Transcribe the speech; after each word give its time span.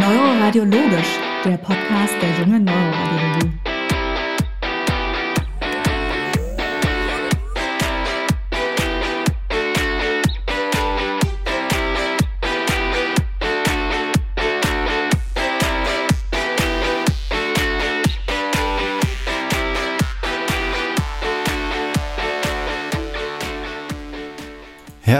Neuroradiologisch, 0.00 1.18
der 1.44 1.58
Podcast 1.58 2.14
der 2.22 2.30
jungen 2.40 2.64
Neuroradiologie. 2.64 3.69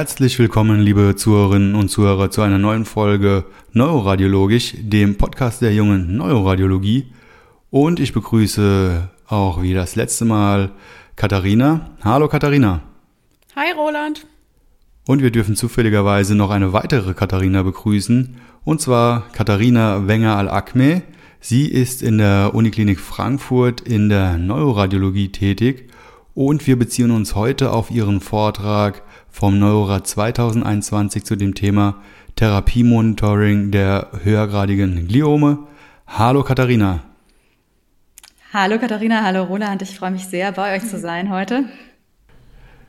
Herzlich 0.01 0.39
willkommen, 0.39 0.81
liebe 0.81 1.15
Zuhörerinnen 1.15 1.75
und 1.75 1.91
Zuhörer, 1.91 2.31
zu 2.31 2.41
einer 2.41 2.57
neuen 2.57 2.87
Folge 2.87 3.45
Neuroradiologisch, 3.75 4.75
dem 4.79 5.19
Podcast 5.19 5.61
der 5.61 5.75
jungen 5.75 6.17
Neuroradiologie. 6.17 7.13
Und 7.69 8.01
ich 8.01 8.15
begrüße 8.15 9.11
auch 9.27 9.61
wie 9.61 9.75
das 9.75 9.97
letzte 9.97 10.25
Mal 10.25 10.71
Katharina. 11.17 11.91
Hallo 12.03 12.29
Katharina. 12.29 12.81
Hi 13.55 13.73
Roland. 13.73 14.27
Und 15.07 15.21
wir 15.21 15.31
dürfen 15.31 15.55
zufälligerweise 15.55 16.35
noch 16.35 16.49
eine 16.49 16.73
weitere 16.73 17.13
Katharina 17.13 17.63
begrüßen, 17.63 18.37
und 18.65 18.81
zwar 18.81 19.29
Katharina 19.33 20.09
Wenger 20.09 20.35
al-Akme. 20.35 21.03
Sie 21.41 21.67
ist 21.67 22.01
in 22.01 22.17
der 22.17 22.55
Uniklinik 22.55 23.01
Frankfurt 23.01 23.83
in 23.83 24.09
der 24.09 24.39
Neuroradiologie 24.39 25.29
tätig 25.29 25.91
und 26.35 26.67
wir 26.67 26.79
beziehen 26.79 27.11
uns 27.11 27.35
heute 27.35 27.71
auf 27.71 27.91
ihren 27.91 28.23
Vortrag 28.23 29.03
vom 29.31 29.59
Neurorad 29.59 30.07
2021 30.07 31.25
zu 31.25 31.37
dem 31.37 31.55
Thema 31.55 31.97
Therapiemonitoring 32.37 33.71
der 33.71 34.09
höhergradigen 34.23 35.09
Gliome. 35.09 35.67
Hallo 36.07 36.43
Katharina. 36.43 37.01
Hallo 38.53 38.79
Katharina, 38.79 39.23
hallo 39.23 39.45
Roland. 39.45 39.83
Ich 39.83 39.97
freue 39.97 40.11
mich 40.11 40.27
sehr, 40.27 40.53
bei 40.53 40.77
euch 40.77 40.89
zu 40.89 40.99
sein 40.99 41.31
heute. 41.31 41.65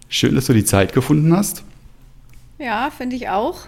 Schön, 0.09 0.35
dass 0.35 0.47
du 0.47 0.53
die 0.53 0.65
Zeit 0.65 0.93
gefunden 0.93 1.35
hast. 1.35 1.63
Ja, 2.57 2.89
finde 2.89 3.15
ich 3.15 3.29
auch. 3.29 3.67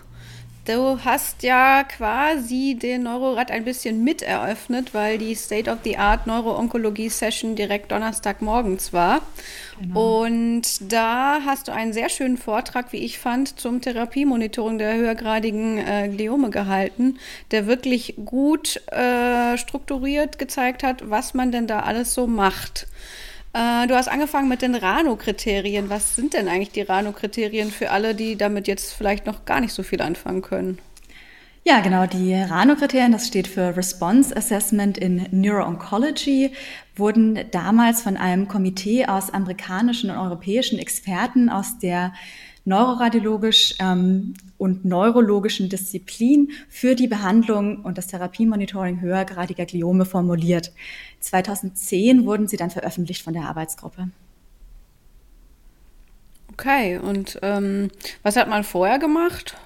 Du 0.66 0.98
hast 1.04 1.44
ja 1.44 1.84
quasi 1.84 2.78
den 2.82 3.04
Neurorad 3.04 3.52
ein 3.52 3.66
bisschen 3.66 4.02
mit 4.02 4.22
eröffnet, 4.22 4.94
weil 4.94 5.18
die 5.18 5.36
State 5.36 5.70
of 5.70 5.80
the 5.84 5.98
Art 5.98 6.26
Neuroonkologie 6.26 7.10
Session 7.10 7.56
direkt 7.58 7.92
Donnerstagmorgens 7.92 8.94
war. 8.94 9.24
Genau. 9.82 10.24
Und 10.24 10.64
da 10.94 11.42
hast 11.46 11.68
du 11.68 11.74
einen 11.74 11.92
sehr 11.92 12.08
schönen 12.08 12.38
Vortrag, 12.38 12.94
wie 12.94 13.04
ich 13.04 13.20
fand, 13.20 13.60
zum 13.60 13.82
Therapiemonitoring 13.82 14.78
der 14.78 14.96
höhergradigen 14.96 15.80
äh, 15.80 16.08
Gliome 16.08 16.50
gehalten, 16.50 17.20
der 17.52 17.68
wirklich 17.68 18.16
gut 18.24 18.78
äh, 18.88 19.58
strukturiert 19.58 20.40
gezeigt 20.40 20.84
hat, 20.84 21.10
was 21.10 21.34
man 21.34 21.52
denn 21.52 21.68
da 21.68 21.82
alles 21.82 22.14
so 22.14 22.26
macht. 22.26 22.88
Äh, 23.54 23.88
du 23.88 23.96
hast 23.96 24.08
angefangen 24.08 24.50
mit 24.50 24.62
den 24.62 24.76
Rano-Kriterien. 24.76 25.90
Was 25.90 26.16
sind 26.16 26.34
denn 26.34 26.48
eigentlich 26.48 26.72
die 26.72 26.82
Rano-Kriterien 26.82 27.72
für 27.72 27.92
alle, 27.92 28.16
die 28.16 28.36
damit 28.36 28.68
jetzt 28.68 28.94
vielleicht 28.94 29.26
noch 29.26 29.46
gar 29.46 29.62
nicht 29.62 29.74
so 29.74 29.84
viel 29.84 30.02
anfangen 30.02 30.42
können? 30.42 30.80
Ja, 31.66 31.80
genau. 31.80 32.06
Die 32.08 32.34
RANO-Kriterien, 32.34 33.14
das 33.14 33.28
steht 33.28 33.48
für 33.48 33.78
Response 33.78 34.36
Assessment 34.36 34.98
in 34.98 35.28
Neuro-Oncology, 35.32 36.52
wurden 36.98 37.40
damals 37.52 38.02
von 38.02 38.18
einem 38.18 38.50
Komitee 38.50 39.06
aus 39.06 39.30
amerikanischen 39.30 40.10
und 40.10 40.18
europäischen 40.18 40.78
Experten 40.78 41.50
aus 41.50 41.78
der 41.80 42.12
neuroradiologisch 42.66 43.76
ähm, 43.80 44.34
und 44.64 44.86
neurologischen 44.86 45.68
Disziplin 45.68 46.52
für 46.70 46.96
die 46.96 47.08
Behandlung 47.08 47.82
und 47.82 47.98
das 47.98 48.08
Therapiemonitoring 48.08 49.02
höhergradiger 49.02 49.66
Gliome 49.66 50.06
formuliert. 50.06 50.72
2010 51.20 52.26
wurden 52.26 52.48
sie 52.48 52.56
dann 52.56 52.70
veröffentlicht 52.70 53.24
von 53.24 53.34
der 53.34 53.44
Arbeitsgruppe. 53.44 54.08
Okay, 56.54 56.98
und 56.98 57.40
ähm, 57.42 57.92
was 58.22 58.38
hat 58.38 58.48
man 58.48 58.64
vorher 58.64 59.00
gemacht? 59.00 59.58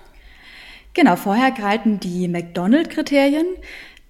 Genau, 0.96 1.16
vorher 1.16 1.52
galten 1.52 2.00
die 2.00 2.28
McDonald-Kriterien. 2.28 3.46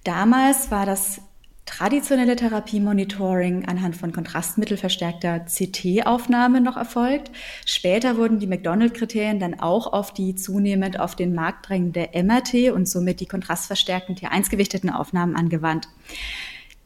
Damals 0.04 0.70
war 0.70 0.86
das 0.86 1.20
traditionelle 1.68 2.34
Therapiemonitoring 2.34 3.66
anhand 3.66 3.94
von 3.94 4.10
kontrastmittelverstärkter 4.10 5.40
CT-Aufnahme 5.40 6.62
noch 6.62 6.78
erfolgt. 6.78 7.30
Später 7.66 8.16
wurden 8.16 8.40
die 8.40 8.46
McDonald-Kriterien 8.46 9.38
dann 9.38 9.60
auch 9.60 9.92
auf 9.92 10.14
die 10.14 10.34
zunehmend 10.34 10.98
auf 10.98 11.14
den 11.14 11.34
Markt 11.34 11.68
drängende 11.68 12.08
MRT 12.14 12.72
und 12.72 12.88
somit 12.88 13.20
die 13.20 13.26
kontrastverstärkten 13.26 14.16
T1-gewichteten 14.16 14.88
Aufnahmen 14.88 15.36
angewandt. 15.36 15.88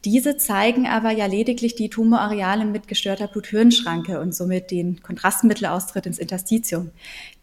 Diese 0.05 0.35
zeigen 0.35 0.85
aber 0.85 1.11
ja 1.11 1.27
lediglich 1.27 1.75
die 1.75 1.89
Tumorareale 1.89 2.65
mit 2.65 2.89
gestörter 2.89 3.27
Blut-Hirn-Schranke 3.27 4.19
und 4.19 4.35
somit 4.35 4.69
den 4.69 5.01
Kontrastmittelaustritt 5.01 6.05
ins 6.05 6.19
Interstitium. 6.19 6.91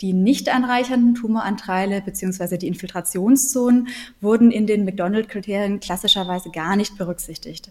Die 0.03 0.12
nicht 0.12 0.53
anreichernden 0.54 1.15
Tumoranteile 1.15 2.03
bzw. 2.03 2.59
die 2.59 2.69
Infiltrationszonen 2.69 3.88
wurden 4.20 4.50
in 4.50 4.66
den 4.66 4.84
McDonald-Kriterien 4.84 5.81
klassischerweise 5.81 6.50
gar 6.50 6.76
nicht 6.76 6.99
berücksichtigt. 6.99 7.70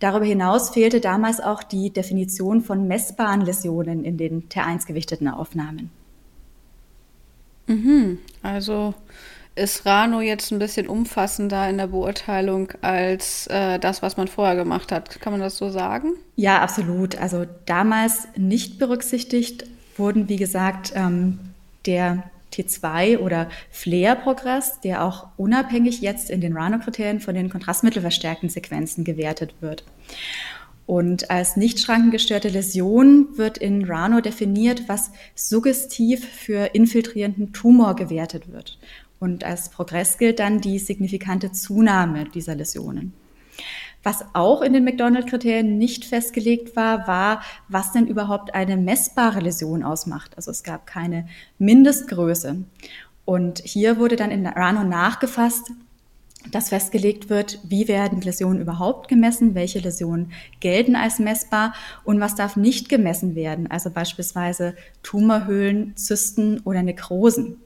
Darüber 0.00 0.24
hinaus 0.24 0.70
fehlte 0.70 1.00
damals 1.00 1.40
auch 1.40 1.62
die 1.62 1.90
Definition 1.90 2.62
von 2.62 2.88
messbaren 2.88 3.42
Läsionen 3.42 4.04
in 4.04 4.16
den 4.16 4.48
T1-gewichteten 4.48 5.28
Aufnahmen. 5.28 5.90
Mhm, 7.68 8.18
also 8.42 8.94
ist 9.54 9.84
Rano 9.84 10.20
jetzt 10.20 10.52
ein 10.52 10.58
bisschen 10.58 10.88
umfassender 10.88 11.68
in 11.68 11.78
der 11.78 11.88
Beurteilung 11.88 12.72
als 12.80 13.46
äh, 13.48 13.78
das, 13.78 14.02
was 14.02 14.16
man 14.16 14.28
vorher 14.28 14.56
gemacht 14.56 14.92
hat. 14.92 15.20
Kann 15.20 15.32
man 15.32 15.40
das 15.40 15.56
so 15.56 15.70
sagen? 15.70 16.14
Ja, 16.36 16.60
absolut. 16.60 17.16
Also 17.18 17.46
damals 17.66 18.28
nicht 18.36 18.78
berücksichtigt 18.78 19.64
wurden, 19.96 20.28
wie 20.28 20.36
gesagt, 20.36 20.92
ähm, 20.94 21.38
der 21.86 22.24
T2 22.52 23.18
oder 23.18 23.48
Flair-Progress, 23.70 24.80
der 24.80 25.04
auch 25.04 25.28
unabhängig 25.36 26.00
jetzt 26.00 26.30
in 26.30 26.40
den 26.40 26.56
Rano-Kriterien 26.56 27.20
von 27.20 27.34
den 27.34 27.50
kontrastmittelverstärkten 27.50 28.48
Sequenzen 28.48 29.04
gewertet 29.04 29.54
wird. 29.60 29.84
Und 30.86 31.30
als 31.30 31.56
nicht 31.56 31.78
schrankengestörte 31.78 32.48
Läsion 32.48 33.38
wird 33.38 33.58
in 33.58 33.84
Rano 33.84 34.20
definiert, 34.20 34.88
was 34.88 35.12
suggestiv 35.36 36.28
für 36.28 36.74
infiltrierenden 36.74 37.52
Tumor 37.52 37.94
gewertet 37.94 38.50
wird. 38.50 38.76
Und 39.20 39.44
als 39.44 39.68
Progress 39.68 40.18
gilt 40.18 40.40
dann 40.40 40.60
die 40.60 40.78
signifikante 40.78 41.52
Zunahme 41.52 42.24
dieser 42.24 42.56
Läsionen. 42.56 43.12
Was 44.02 44.24
auch 44.32 44.62
in 44.62 44.72
den 44.72 44.84
McDonald-Kriterien 44.84 45.76
nicht 45.76 46.06
festgelegt 46.06 46.74
war, 46.74 47.06
war, 47.06 47.42
was 47.68 47.92
denn 47.92 48.06
überhaupt 48.06 48.54
eine 48.54 48.78
messbare 48.78 49.40
Läsion 49.40 49.82
ausmacht. 49.82 50.32
Also 50.36 50.50
es 50.50 50.62
gab 50.62 50.86
keine 50.86 51.28
Mindestgröße. 51.58 52.64
Und 53.26 53.58
hier 53.58 53.98
wurde 53.98 54.16
dann 54.16 54.30
in 54.30 54.46
Rano 54.46 54.84
nachgefasst, 54.84 55.70
dass 56.50 56.70
festgelegt 56.70 57.28
wird, 57.28 57.58
wie 57.64 57.86
werden 57.86 58.22
Läsionen 58.22 58.62
überhaupt 58.62 59.08
gemessen, 59.08 59.54
welche 59.54 59.80
Läsionen 59.80 60.32
gelten 60.60 60.96
als 60.96 61.18
messbar 61.18 61.74
und 62.04 62.18
was 62.20 62.34
darf 62.34 62.56
nicht 62.56 62.88
gemessen 62.88 63.34
werden, 63.34 63.70
also 63.70 63.90
beispielsweise 63.90 64.74
Tumorhöhlen, 65.02 65.94
Zysten 65.96 66.60
oder 66.60 66.82
Nekrosen. 66.82 67.58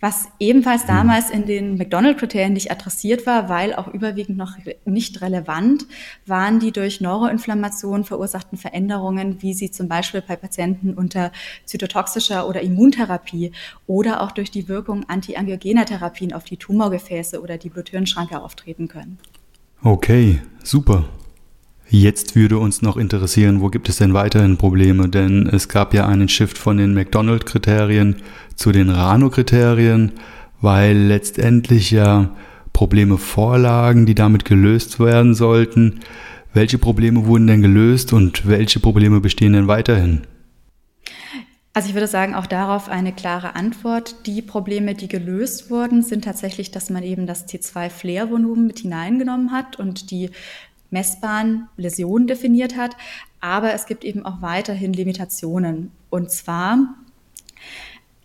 Was 0.00 0.28
ebenfalls 0.38 0.86
damals 0.86 1.28
in 1.28 1.44
den 1.44 1.76
McDonald-Kriterien 1.76 2.54
nicht 2.54 2.70
adressiert 2.70 3.26
war, 3.26 3.50
weil 3.50 3.74
auch 3.74 3.86
überwiegend 3.86 4.38
noch 4.38 4.56
nicht 4.86 5.20
relevant, 5.20 5.86
waren 6.24 6.58
die 6.58 6.72
durch 6.72 7.02
Neuroinflammation 7.02 8.04
verursachten 8.04 8.56
Veränderungen, 8.56 9.42
wie 9.42 9.52
sie 9.52 9.70
zum 9.70 9.88
Beispiel 9.88 10.22
bei 10.26 10.36
Patienten 10.36 10.94
unter 10.94 11.32
zytotoxischer 11.66 12.48
oder 12.48 12.62
Immuntherapie 12.62 13.52
oder 13.86 14.22
auch 14.22 14.32
durch 14.32 14.50
die 14.50 14.68
Wirkung 14.68 15.06
antiangiogener 15.06 15.84
Therapien 15.84 16.32
auf 16.32 16.44
die 16.44 16.56
Tumorgefäße 16.56 17.42
oder 17.42 17.58
die 17.58 17.68
Bluthirnschranke 17.68 18.40
auftreten 18.40 18.88
können. 18.88 19.18
Okay, 19.82 20.40
super. 20.62 21.04
Jetzt 21.92 22.36
würde 22.36 22.58
uns 22.58 22.82
noch 22.82 22.96
interessieren, 22.96 23.60
wo 23.60 23.68
gibt 23.68 23.88
es 23.88 23.96
denn 23.96 24.14
weiterhin 24.14 24.56
Probleme? 24.56 25.08
Denn 25.08 25.48
es 25.48 25.68
gab 25.68 25.92
ja 25.92 26.06
einen 26.06 26.28
Shift 26.28 26.56
von 26.56 26.76
den 26.76 26.94
McDonald-Kriterien 26.94 28.14
zu 28.54 28.70
den 28.70 28.90
Rano-Kriterien, 28.90 30.12
weil 30.60 30.96
letztendlich 30.96 31.90
ja 31.90 32.30
Probleme 32.72 33.18
vorlagen, 33.18 34.06
die 34.06 34.14
damit 34.14 34.44
gelöst 34.44 35.00
werden 35.00 35.34
sollten. 35.34 35.98
Welche 36.54 36.78
Probleme 36.78 37.26
wurden 37.26 37.48
denn 37.48 37.60
gelöst 37.60 38.12
und 38.12 38.46
welche 38.46 38.78
Probleme 38.78 39.20
bestehen 39.20 39.54
denn 39.54 39.66
weiterhin? 39.66 40.20
Also 41.72 41.88
ich 41.88 41.94
würde 41.94 42.08
sagen, 42.08 42.34
auch 42.34 42.46
darauf 42.46 42.88
eine 42.88 43.12
klare 43.12 43.54
Antwort. 43.54 44.26
Die 44.26 44.42
Probleme, 44.42 44.94
die 44.94 45.06
gelöst 45.06 45.70
wurden, 45.70 46.02
sind 46.02 46.24
tatsächlich, 46.24 46.72
dass 46.72 46.90
man 46.90 47.04
eben 47.04 47.26
das 47.26 47.48
T2-Flair-Volumen 47.48 48.66
mit 48.66 48.80
hineingenommen 48.80 49.52
hat 49.52 49.78
und 49.78 50.10
die 50.10 50.30
messbaren 50.90 51.68
Läsionen 51.76 52.26
definiert 52.26 52.76
hat. 52.76 52.96
Aber 53.40 53.72
es 53.72 53.86
gibt 53.86 54.04
eben 54.04 54.24
auch 54.24 54.42
weiterhin 54.42 54.92
Limitationen. 54.92 55.92
Und 56.10 56.30
zwar 56.30 56.94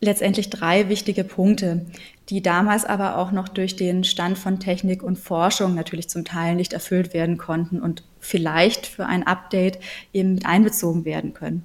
letztendlich 0.02 0.50
drei 0.50 0.90
wichtige 0.90 1.24
Punkte, 1.24 1.86
die 2.30 2.42
damals 2.42 2.86
aber 2.86 3.18
auch 3.18 3.32
noch 3.32 3.48
durch 3.48 3.76
den 3.76 4.04
Stand 4.04 4.38
von 4.38 4.60
Technik 4.60 5.04
und 5.04 5.18
Forschung 5.18 5.76
natürlich 5.76 6.10
zum 6.10 6.26
Teil 6.26 6.56
nicht 6.56 6.74
erfüllt 6.74 7.14
werden 7.14 7.38
konnten 7.38 7.80
und 7.80 8.04
vielleicht 8.20 8.88
für 8.88 9.06
ein 9.06 9.26
Update 9.28 9.80
eben 10.12 10.36
mit 10.36 10.46
einbezogen 10.46 11.06
werden 11.06 11.34
können. 11.34 11.64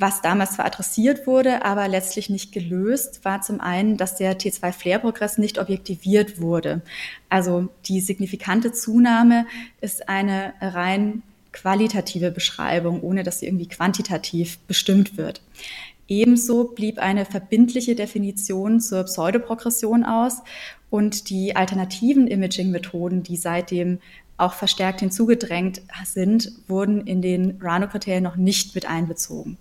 Was 0.00 0.22
damals 0.22 0.52
zwar 0.52 0.66
adressiert 0.66 1.26
wurde, 1.26 1.64
aber 1.64 1.88
letztlich 1.88 2.30
nicht 2.30 2.52
gelöst, 2.52 3.24
war 3.24 3.42
zum 3.42 3.60
einen, 3.60 3.96
dass 3.96 4.14
der 4.14 4.38
T2-Flair-Progress 4.38 5.38
nicht 5.38 5.58
objektiviert 5.58 6.40
wurde. 6.40 6.82
Also 7.28 7.68
die 7.86 8.00
signifikante 8.00 8.70
Zunahme 8.70 9.46
ist 9.80 10.08
eine 10.08 10.54
rein 10.60 11.24
qualitative 11.52 12.30
Beschreibung, 12.30 13.02
ohne 13.02 13.24
dass 13.24 13.40
sie 13.40 13.46
irgendwie 13.46 13.66
quantitativ 13.66 14.58
bestimmt 14.68 15.16
wird. 15.16 15.42
Ebenso 16.06 16.64
blieb 16.64 16.98
eine 17.00 17.24
verbindliche 17.24 17.96
Definition 17.96 18.80
zur 18.80 19.02
Pseudoprogression 19.02 20.04
aus 20.04 20.42
und 20.90 21.28
die 21.28 21.56
alternativen 21.56 22.28
Imaging-Methoden, 22.28 23.24
die 23.24 23.36
seitdem 23.36 23.98
auch 24.38 24.54
verstärkt 24.54 25.00
hinzugedrängt 25.00 25.82
sind, 26.04 26.52
wurden 26.68 27.06
in 27.06 27.20
den 27.20 27.58
Rano-Kriterien 27.60 28.22
noch 28.22 28.36
nicht 28.36 28.74
mit 28.76 28.88
einbezogen. 28.88 29.58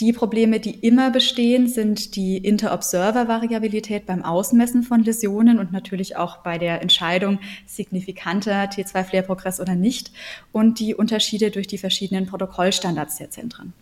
Die 0.00 0.12
Probleme, 0.12 0.58
die 0.58 0.72
immer 0.72 1.12
bestehen, 1.12 1.68
sind 1.68 2.16
die 2.16 2.38
Inter-Observer-Variabilität 2.38 4.06
beim 4.06 4.24
Ausmessen 4.24 4.82
von 4.82 5.04
Läsionen 5.04 5.60
und 5.60 5.70
natürlich 5.70 6.16
auch 6.16 6.38
bei 6.38 6.58
der 6.58 6.82
Entscheidung 6.82 7.38
signifikanter 7.64 8.64
T2-Flair-Progress 8.64 9.60
oder 9.60 9.76
nicht 9.76 10.10
und 10.50 10.80
die 10.80 10.96
Unterschiede 10.96 11.52
durch 11.52 11.68
die 11.68 11.78
verschiedenen 11.78 12.26
Protokollstandards 12.26 13.18
der 13.18 13.30
Zentren. 13.30 13.72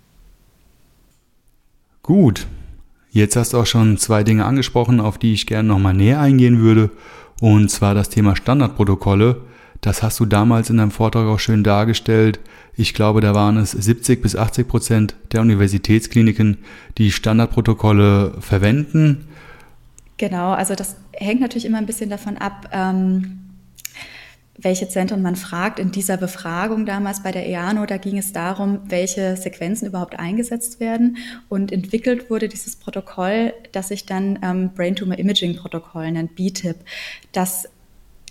Gut, 2.02 2.46
jetzt 3.10 3.36
hast 3.36 3.54
du 3.54 3.58
auch 3.58 3.66
schon 3.66 3.96
zwei 3.96 4.22
Dinge 4.22 4.44
angesprochen, 4.44 5.00
auf 5.00 5.16
die 5.16 5.32
ich 5.32 5.46
gerne 5.46 5.68
nochmal 5.68 5.94
näher 5.94 6.20
eingehen 6.20 6.58
würde. 6.58 6.90
Und 7.40 7.70
zwar 7.70 7.94
das 7.94 8.10
Thema 8.10 8.36
Standardprotokolle. 8.36 9.40
Das 9.82 10.00
hast 10.00 10.20
du 10.20 10.26
damals 10.26 10.70
in 10.70 10.76
deinem 10.78 10.92
Vortrag 10.92 11.26
auch 11.26 11.40
schön 11.40 11.64
dargestellt. 11.64 12.38
Ich 12.76 12.94
glaube, 12.94 13.20
da 13.20 13.34
waren 13.34 13.56
es 13.56 13.72
70 13.72 14.22
bis 14.22 14.36
80 14.36 14.68
Prozent 14.68 15.16
der 15.32 15.40
Universitätskliniken, 15.40 16.58
die 16.98 17.10
Standardprotokolle 17.10 18.34
verwenden. 18.40 19.26
Genau, 20.18 20.52
also 20.52 20.76
das 20.76 20.94
hängt 21.12 21.40
natürlich 21.40 21.64
immer 21.64 21.78
ein 21.78 21.86
bisschen 21.86 22.10
davon 22.10 22.38
ab, 22.38 22.70
ähm, 22.72 23.40
welche 24.56 24.88
Zentren 24.88 25.20
man 25.20 25.34
fragt. 25.34 25.80
In 25.80 25.90
dieser 25.90 26.16
Befragung 26.16 26.86
damals 26.86 27.24
bei 27.24 27.32
der 27.32 27.48
EANO, 27.48 27.84
da 27.84 27.96
ging 27.96 28.18
es 28.18 28.32
darum, 28.32 28.78
welche 28.84 29.36
Sequenzen 29.36 29.88
überhaupt 29.88 30.16
eingesetzt 30.16 30.78
werden. 30.78 31.16
Und 31.48 31.72
entwickelt 31.72 32.30
wurde 32.30 32.48
dieses 32.48 32.76
Protokoll, 32.76 33.52
das 33.72 33.88
sich 33.88 34.06
dann 34.06 34.38
ähm, 34.44 34.70
Brain 34.74 34.94
Tumor 34.94 35.18
Imaging 35.18 35.56
Protokoll 35.56 36.12
nennt, 36.12 36.36
BTIP, 36.36 36.76
das 37.32 37.68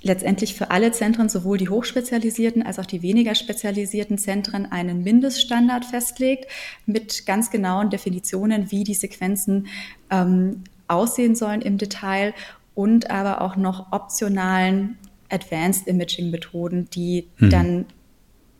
letztendlich 0.01 0.56
für 0.56 0.71
alle 0.71 0.92
Zentren, 0.92 1.30
sowohl 1.30 1.57
die 1.57 1.69
hochspezialisierten 1.69 2.63
als 2.63 2.80
auch 2.80 2.86
die 2.86 3.01
weniger 3.01 3.36
spezialisierten 3.36 4.18
Zentren, 4.18 4.71
einen 4.71 5.03
Mindeststandard 5.03 5.86
festlegt 5.86 6.50
mit 6.86 7.25
ganz 7.25 7.51
genauen 7.51 7.89
Definitionen, 7.89 8.71
wie 8.71 8.83
die 8.83 8.94
Sequenzen 8.94 9.68
ähm, 10.09 10.63
aussehen 10.88 11.36
sollen 11.36 11.62
im 11.62 11.77
Detail 11.77 12.33
und 12.74 13.12
aber 13.12 13.42
auch 13.42 13.56
noch 13.56 13.92
optionalen 13.92 14.98
Advanced 15.30 15.88
Imaging 15.88 16.31
Methoden, 16.31 16.89
die 16.94 17.27
hm. 17.38 17.50
dann 17.50 17.86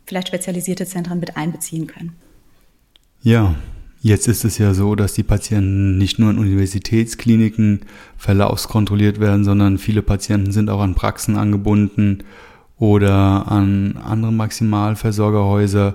vielleicht 0.06 0.28
spezialisierte 0.28 0.86
Zentren 0.86 1.20
mit 1.20 1.36
einbeziehen 1.36 1.86
können. 1.86 2.16
Ja, 3.22 3.54
jetzt 4.02 4.28
ist 4.28 4.44
es 4.44 4.58
ja 4.58 4.74
so, 4.74 4.94
dass 4.94 5.14
die 5.14 5.22
Patienten 5.22 5.96
nicht 5.96 6.18
nur 6.18 6.30
in 6.30 6.38
Universitätskliniken 6.38 7.80
verlaufskontrolliert 8.18 9.20
werden, 9.20 9.44
sondern 9.44 9.78
viele 9.78 10.02
Patienten 10.02 10.52
sind 10.52 10.68
auch 10.68 10.80
an 10.80 10.94
Praxen 10.94 11.36
angebunden 11.36 12.24
oder 12.78 13.50
an 13.50 13.96
andere 14.04 14.32
Maximalversorgerhäuser. 14.32 15.94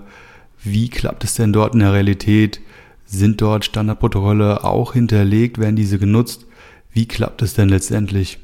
Wie 0.63 0.89
klappt 0.89 1.25
es 1.25 1.35
denn 1.35 1.53
dort 1.53 1.73
in 1.73 1.81
der 1.81 1.93
Realität? 1.93 2.61
Sind 3.05 3.41
dort 3.41 3.65
Standardprotokolle 3.65 4.63
auch 4.63 4.93
hinterlegt? 4.93 5.59
Werden 5.59 5.75
diese 5.75 5.99
genutzt? 5.99 6.45
Wie 6.91 7.07
klappt 7.07 7.41
es 7.41 7.53
denn 7.53 7.69
letztendlich? 7.69 8.39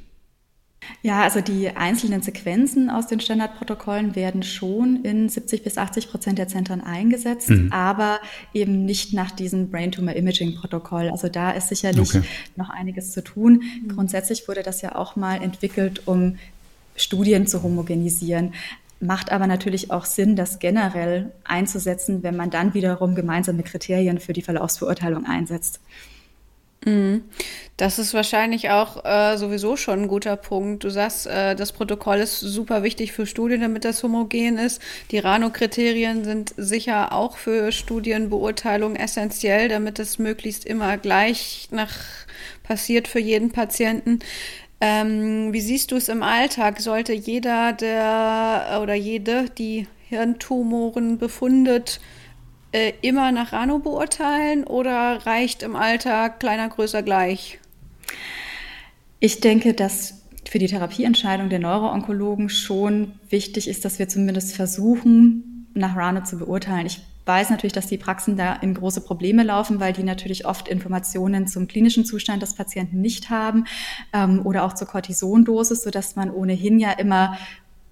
Ja, 1.01 1.21
also 1.21 1.41
die 1.41 1.69
einzelnen 1.75 2.21
Sequenzen 2.21 2.89
aus 2.89 3.07
den 3.07 3.19
Standardprotokollen 3.19 4.15
werden 4.15 4.43
schon 4.43 5.03
in 5.03 5.27
70 5.27 5.63
bis 5.63 5.77
80 5.77 6.09
Prozent 6.09 6.37
der 6.39 6.47
Zentren 6.47 6.81
eingesetzt, 6.81 7.49
mhm. 7.49 7.71
aber 7.71 8.19
eben 8.53 8.85
nicht 8.85 9.13
nach 9.13 9.31
diesem 9.31 9.69
Brain 9.69 9.91
Tumor 9.91 10.13
Imaging 10.13 10.55
Protokoll. 10.55 11.09
Also 11.09 11.27
da 11.27 11.51
ist 11.51 11.69
sicherlich 11.69 12.15
okay. 12.15 12.23
noch 12.55 12.69
einiges 12.69 13.11
zu 13.11 13.23
tun. 13.23 13.63
Mhm. 13.83 13.89
Grundsätzlich 13.89 14.47
wurde 14.47 14.63
das 14.63 14.81
ja 14.81 14.95
auch 14.95 15.15
mal 15.15 15.41
entwickelt, 15.41 16.03
um 16.05 16.37
Studien 16.95 17.47
zu 17.47 17.63
homogenisieren. 17.63 18.53
Macht 18.99 19.31
aber 19.31 19.47
natürlich 19.47 19.91
auch 19.91 20.05
Sinn, 20.05 20.37
das 20.37 20.59
generell 20.59 21.31
einzusetzen, 21.43 22.23
wenn 22.23 22.37
man 22.37 22.49
dann 22.49 22.73
wiederum 22.73 23.15
gemeinsame 23.15 23.63
Kriterien 23.63 24.19
für 24.19 24.31
die 24.31 24.41
Verlaufsbeurteilung 24.41 25.25
einsetzt. 25.25 25.81
Mhm. 26.85 27.23
Das 27.77 27.97
ist 27.97 28.13
wahrscheinlich 28.13 28.69
auch 28.69 29.03
äh, 29.03 29.37
sowieso 29.37 29.77
schon 29.77 30.03
ein 30.03 30.07
guter 30.07 30.35
Punkt. 30.35 30.83
Du 30.83 30.89
sagst, 30.89 31.27
äh, 31.27 31.55
das 31.55 31.71
Protokoll 31.71 32.17
ist 32.17 32.39
super 32.39 32.83
wichtig 32.83 33.13
für 33.13 33.25
Studien, 33.25 33.61
damit 33.61 33.83
das 33.83 34.03
homogen 34.03 34.57
ist. 34.57 34.81
Die 35.11 35.17
Rano-Kriterien 35.17 36.23
sind 36.23 36.53
sicher 36.57 37.13
auch 37.13 37.37
für 37.37 37.71
Studienbeurteilung 37.71 38.95
essentiell, 38.95 39.69
damit 39.69 39.99
es 39.99 40.19
möglichst 40.19 40.65
immer 40.65 40.97
gleich 40.97 41.67
nach 41.71 41.93
passiert 42.63 43.07
für 43.07 43.19
jeden 43.19 43.51
Patienten. 43.51 44.19
Ähm, 44.79 45.53
wie 45.53 45.61
siehst 45.61 45.91
du 45.91 45.95
es 45.95 46.09
im 46.09 46.23
Alltag? 46.23 46.79
Sollte 46.79 47.13
jeder, 47.13 47.73
der 47.73 48.79
oder 48.81 48.93
jede, 48.93 49.49
die 49.49 49.87
Hirntumoren 50.09 51.17
befundet, 51.17 51.99
äh, 52.73 52.93
immer 53.01 53.31
nach 53.31 53.53
Rano 53.53 53.79
beurteilen 53.79 54.65
oder 54.65 55.25
reicht 55.25 55.63
im 55.63 55.75
Alltag 55.75 56.39
kleiner, 56.39 56.67
größer 56.67 57.03
gleich? 57.03 57.59
Ich 59.19 59.39
denke, 59.39 59.73
dass 59.73 60.23
für 60.49 60.59
die 60.59 60.67
Therapieentscheidung 60.67 61.49
der 61.49 61.59
Neuroonkologen 61.59 62.49
schon 62.49 63.13
wichtig 63.29 63.67
ist, 63.67 63.85
dass 63.85 63.99
wir 63.99 64.09
zumindest 64.09 64.55
versuchen, 64.55 65.67
nach 65.73 65.95
Rano 65.95 66.23
zu 66.23 66.37
beurteilen. 66.37 66.85
Ich 66.85 67.01
weiß 67.25 67.49
natürlich, 67.49 67.73
dass 67.73 67.87
die 67.87 67.97
Praxen 67.97 68.35
da 68.35 68.53
in 68.55 68.73
große 68.73 69.01
Probleme 69.01 69.43
laufen, 69.43 69.79
weil 69.79 69.93
die 69.93 70.03
natürlich 70.03 70.45
oft 70.45 70.67
Informationen 70.67 71.47
zum 71.47 71.67
klinischen 71.67 72.05
Zustand 72.05 72.41
des 72.43 72.55
Patienten 72.55 73.01
nicht 73.01 73.29
haben 73.29 73.65
ähm, 74.11 74.45
oder 74.45 74.63
auch 74.65 74.73
zur 74.73 74.87
Cortisondosis, 74.87 75.83
sodass 75.83 76.15
man 76.15 76.29
ohnehin 76.29 76.79
ja 76.79 76.91
immer 76.91 77.37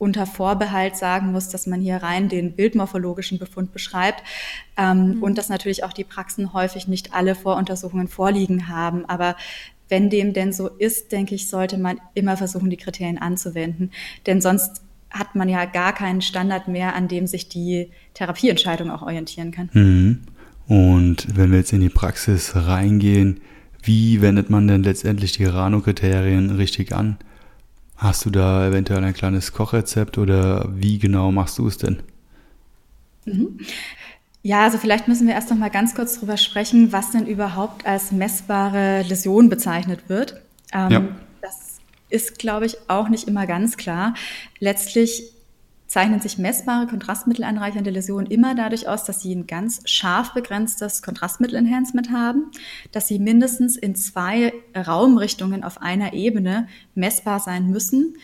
unter 0.02 0.26
Vorbehalt 0.26 0.98
sagen 0.98 1.32
muss, 1.32 1.50
dass 1.50 1.68
man 1.68 1.80
hier 1.80 1.98
rein 1.98 2.28
den 2.28 2.54
bildmorphologischen 2.54 3.38
Befund 3.38 3.72
beschreibt 3.72 4.24
ähm, 4.76 5.18
mhm. 5.18 5.24
und 5.24 5.38
dass 5.38 5.48
natürlich 5.48 5.84
auch 5.84 5.94
die 5.94 6.04
Praxen 6.04 6.54
häufig 6.54 6.88
nicht 6.88 7.14
alle 7.14 7.36
Voruntersuchungen 7.36 8.08
vorliegen 8.08 8.68
haben. 8.68 9.06
Aber 9.06 9.36
wenn 9.90 10.10
dem 10.10 10.34
denn 10.34 10.54
so 10.54 10.70
ist, 10.70 11.12
denke 11.12 11.36
ich, 11.36 11.48
sollte 11.48 11.78
man 11.78 12.02
immer 12.16 12.36
versuchen, 12.36 12.72
die 12.72 12.78
Kriterien 12.78 13.20
anzuwenden. 13.20 13.92
Denn 14.26 14.42
sonst 14.42 14.82
hat 15.12 15.36
man 15.36 15.48
ja 15.50 15.66
gar 15.66 15.94
keinen 15.94 16.24
Standard 16.24 16.68
mehr, 16.68 16.96
an 16.96 17.08
dem 17.08 17.28
sich 17.28 17.48
die 17.48 17.92
Therapieentscheidung 18.16 18.90
auch 18.90 19.04
orientieren 19.04 19.52
kann. 19.52 19.70
Mhm. 19.74 20.22
Und 20.68 21.38
wenn 21.38 21.52
wir 21.52 21.60
jetzt 21.60 21.74
in 21.74 21.82
die 21.82 21.90
Praxis 21.90 22.56
reingehen, 22.56 23.40
wie 23.84 24.20
wendet 24.22 24.50
man 24.50 24.68
denn 24.68 24.82
letztendlich 24.82 25.34
die 25.34 25.46
Rano-Kriterien 25.46 26.50
richtig 26.50 26.92
an? 26.92 27.18
Hast 28.02 28.26
du 28.26 28.32
da 28.32 28.68
eventuell 28.68 29.04
ein 29.04 29.14
kleines 29.14 29.54
Kochrezept 29.54 30.18
oder 30.18 30.68
wie 30.74 30.98
genau 30.98 31.32
machst 31.32 31.60
du 31.60 31.68
es 31.68 31.78
denn? 31.78 32.02
Mhm. 33.26 33.60
Ja, 34.42 34.64
also 34.64 34.80
vielleicht 34.80 35.08
müssen 35.08 35.28
wir 35.28 35.36
erst 35.36 35.52
noch 35.52 35.58
mal 35.58 35.70
ganz 35.70 35.94
kurz 35.94 36.16
darüber 36.16 36.38
sprechen, 36.38 36.92
was 36.92 37.12
denn 37.12 37.28
überhaupt 37.28 37.86
als 37.86 38.12
messbare 38.12 39.04
Läsion 39.04 39.50
bezeichnet 39.50 40.10
wird. 40.10 40.42
Ähm, 40.74 40.92
ja. 40.92 41.04
Das 41.44 41.78
ist, 42.10 42.40
glaube 42.40 42.66
ich, 42.66 42.78
auch 42.88 43.08
nicht 43.08 43.28
immer 43.28 43.46
ganz 43.46 43.78
klar. 43.78 44.16
Letztlich 44.58 45.22
zeichnen 45.92 46.22
sich 46.22 46.38
messbare 46.38 46.88
kontrastmittelanreichernde 46.88 47.90
Läsionen 47.90 48.32
immer 48.32 48.56
dadurch 48.56 48.88
aus, 48.88 49.04
dass 49.04 49.20
sie 49.20 49.36
ein 49.36 49.46
ganz 49.46 49.82
scharf 49.84 50.34
begrenztes 50.34 51.02
Kontrastmittelenhancement 51.02 52.12
haben, 52.12 52.50
dass 52.94 53.10
sie 53.10 53.20
mindestens 53.20 53.76
in 53.76 53.94
zwei 53.96 54.54
Raumrichtungen 54.74 55.66
auf 55.66 55.82
einer 55.82 56.14
Ebene 56.14 56.70
messbar 56.96 57.42
sein 57.42 57.70
müssen, 57.70 58.16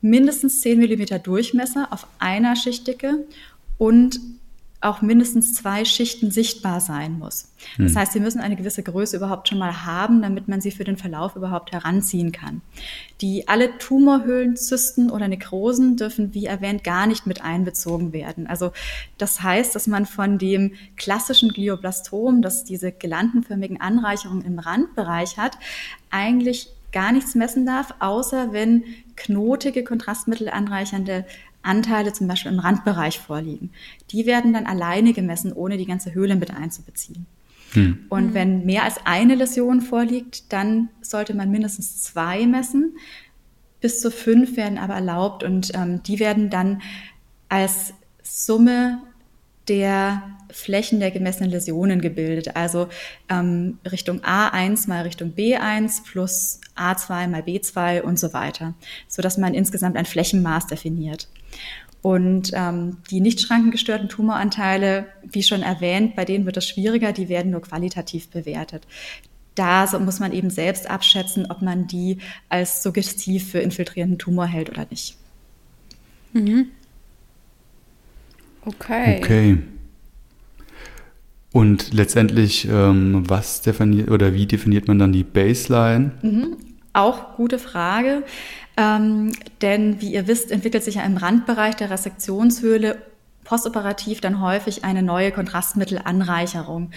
mindestens 0.00 0.62
10 0.62 0.80
mm 0.80 1.22
Durchmesser 1.22 1.92
auf 1.92 2.08
einer 2.18 2.56
Schichtdicke 2.56 3.24
und 3.78 4.18
auch 4.82 5.00
mindestens 5.00 5.54
zwei 5.54 5.84
Schichten 5.84 6.30
sichtbar 6.30 6.80
sein 6.80 7.18
muss. 7.18 7.48
Das 7.78 7.92
hm. 7.92 7.98
heißt, 7.98 8.12
sie 8.12 8.20
müssen 8.20 8.40
eine 8.40 8.56
gewisse 8.56 8.82
Größe 8.82 9.16
überhaupt 9.16 9.48
schon 9.48 9.58
mal 9.58 9.84
haben, 9.84 10.22
damit 10.22 10.48
man 10.48 10.60
sie 10.60 10.72
für 10.72 10.84
den 10.84 10.96
Verlauf 10.96 11.36
überhaupt 11.36 11.72
heranziehen 11.72 12.32
kann. 12.32 12.60
Die 13.20 13.46
alle 13.48 13.78
Tumorhöhlen, 13.78 14.56
Zysten 14.56 15.10
oder 15.10 15.28
Nekrosen 15.28 15.96
dürfen, 15.96 16.34
wie 16.34 16.46
erwähnt, 16.46 16.82
gar 16.82 17.06
nicht 17.06 17.26
mit 17.26 17.42
einbezogen 17.42 18.12
werden. 18.12 18.46
Also 18.46 18.72
das 19.18 19.42
heißt, 19.42 19.74
dass 19.74 19.86
man 19.86 20.06
von 20.06 20.38
dem 20.38 20.72
klassischen 20.96 21.50
Glioblastom, 21.50 22.42
das 22.42 22.64
diese 22.64 22.90
gelandenförmigen 22.90 23.80
Anreicherungen 23.80 24.44
im 24.44 24.58
Randbereich 24.58 25.38
hat, 25.38 25.56
eigentlich 26.10 26.68
gar 26.92 27.12
nichts 27.12 27.34
messen 27.34 27.64
darf, 27.64 27.94
außer 28.00 28.52
wenn 28.52 28.84
knotige, 29.16 29.82
kontrastmittelanreichernde 29.82 31.24
Anteile 31.62 32.12
zum 32.12 32.28
Beispiel 32.28 32.52
im 32.52 32.58
Randbereich 32.58 33.18
vorliegen. 33.18 33.70
Die 34.10 34.26
werden 34.26 34.52
dann 34.52 34.66
alleine 34.66 35.12
gemessen, 35.12 35.52
ohne 35.52 35.76
die 35.76 35.86
ganze 35.86 36.14
Höhle 36.14 36.36
mit 36.36 36.54
einzubeziehen. 36.54 37.26
Hm. 37.72 38.06
Und 38.08 38.30
mhm. 38.30 38.34
wenn 38.34 38.66
mehr 38.66 38.84
als 38.84 39.06
eine 39.06 39.34
Läsion 39.34 39.80
vorliegt, 39.80 40.52
dann 40.52 40.88
sollte 41.00 41.34
man 41.34 41.50
mindestens 41.50 42.02
zwei 42.02 42.46
messen. 42.46 42.96
Bis 43.80 44.00
zu 44.00 44.10
fünf 44.10 44.56
werden 44.56 44.78
aber 44.78 44.94
erlaubt 44.94 45.42
und 45.42 45.72
ähm, 45.74 46.02
die 46.02 46.20
werden 46.20 46.50
dann 46.50 46.82
als 47.48 47.94
Summe 48.22 49.00
der 49.68 50.22
Flächen 50.52 51.00
der 51.00 51.10
gemessenen 51.10 51.50
Läsionen 51.50 52.00
gebildet. 52.00 52.56
Also 52.56 52.88
ähm, 53.28 53.78
Richtung 53.90 54.20
A1 54.20 54.88
mal 54.88 55.02
Richtung 55.02 55.32
B1 55.36 56.04
plus 56.04 56.60
A2 56.76 57.28
mal 57.28 57.42
B2 57.42 58.02
und 58.02 58.18
so 58.18 58.32
weiter, 58.32 58.74
sodass 59.08 59.38
man 59.38 59.54
insgesamt 59.54 59.96
ein 59.96 60.06
Flächenmaß 60.06 60.66
definiert. 60.66 61.28
Und 62.02 62.50
ähm, 62.52 62.98
die 63.10 63.20
nicht 63.20 63.40
schrankengestörten 63.40 64.08
Tumoranteile, 64.08 65.06
wie 65.22 65.44
schon 65.44 65.62
erwähnt, 65.62 66.16
bei 66.16 66.24
denen 66.24 66.44
wird 66.46 66.56
es 66.56 66.66
schwieriger, 66.66 67.12
die 67.12 67.28
werden 67.28 67.52
nur 67.52 67.62
qualitativ 67.62 68.28
bewertet. 68.28 68.86
Da 69.54 69.86
muss 69.98 70.18
man 70.18 70.32
eben 70.32 70.50
selbst 70.50 70.90
abschätzen, 70.90 71.50
ob 71.50 71.62
man 71.62 71.86
die 71.86 72.18
als 72.48 72.82
suggestiv 72.82 73.50
für 73.50 73.60
infiltrierenden 73.60 74.18
Tumor 74.18 74.46
hält 74.46 74.70
oder 74.70 74.86
nicht. 74.90 75.16
Mhm. 76.32 76.70
Okay. 78.64 79.18
Okay. 79.18 79.58
Und 81.52 81.92
letztendlich, 81.92 82.66
ähm, 82.66 83.28
was 83.28 83.60
definiert 83.60 84.10
oder 84.10 84.32
wie 84.34 84.46
definiert 84.46 84.88
man 84.88 84.98
dann 84.98 85.12
die 85.12 85.24
Baseline? 85.24 86.12
Mhm. 86.22 86.56
Auch 86.94 87.36
gute 87.36 87.58
Frage. 87.58 88.22
Ähm, 88.76 89.32
denn 89.60 90.00
wie 90.00 90.12
ihr 90.12 90.26
wisst, 90.26 90.50
entwickelt 90.50 90.82
sich 90.82 90.96
ja 90.96 91.02
im 91.02 91.16
Randbereich 91.18 91.76
der 91.76 91.90
Resektionshöhle 91.90 92.98
postoperativ 93.44 94.20
dann 94.20 94.40
häufig 94.40 94.84
eine 94.84 95.02
neue 95.02 95.30
Kontrastmittelanreicherung. 95.30 96.90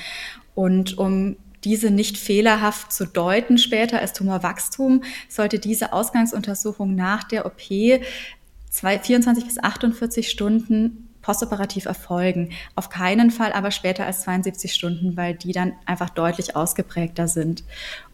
Und 0.53 0.97
um 0.97 1.35
diese 1.65 1.89
nicht 1.89 2.17
fehlerhaft 2.17 2.93
zu 2.93 3.05
deuten 3.05 3.57
später 3.57 4.00
als 4.00 4.13
Tumorwachstum, 4.13 5.03
sollte 5.27 5.59
diese 5.59 5.91
Ausgangsuntersuchung 5.91 6.95
nach 6.95 7.24
der 7.24 7.45
OP 7.45 7.59
24 7.59 9.45
bis 9.45 9.62
48 9.62 10.29
Stunden 10.29 11.04
postoperativ 11.25 11.86
erfolgen. 11.86 12.51
Auf 12.75 12.89
keinen 12.89 13.32
Fall 13.32 13.51
aber 13.51 13.72
später 13.72 14.05
als 14.05 14.22
72 14.22 14.72
Stunden, 14.72 15.17
weil 15.17 15.34
die 15.34 15.53
dann 15.53 15.74
einfach 15.88 16.12
deutlich 16.12 16.55
ausgeprägter 16.55 17.27
sind. 17.27 17.63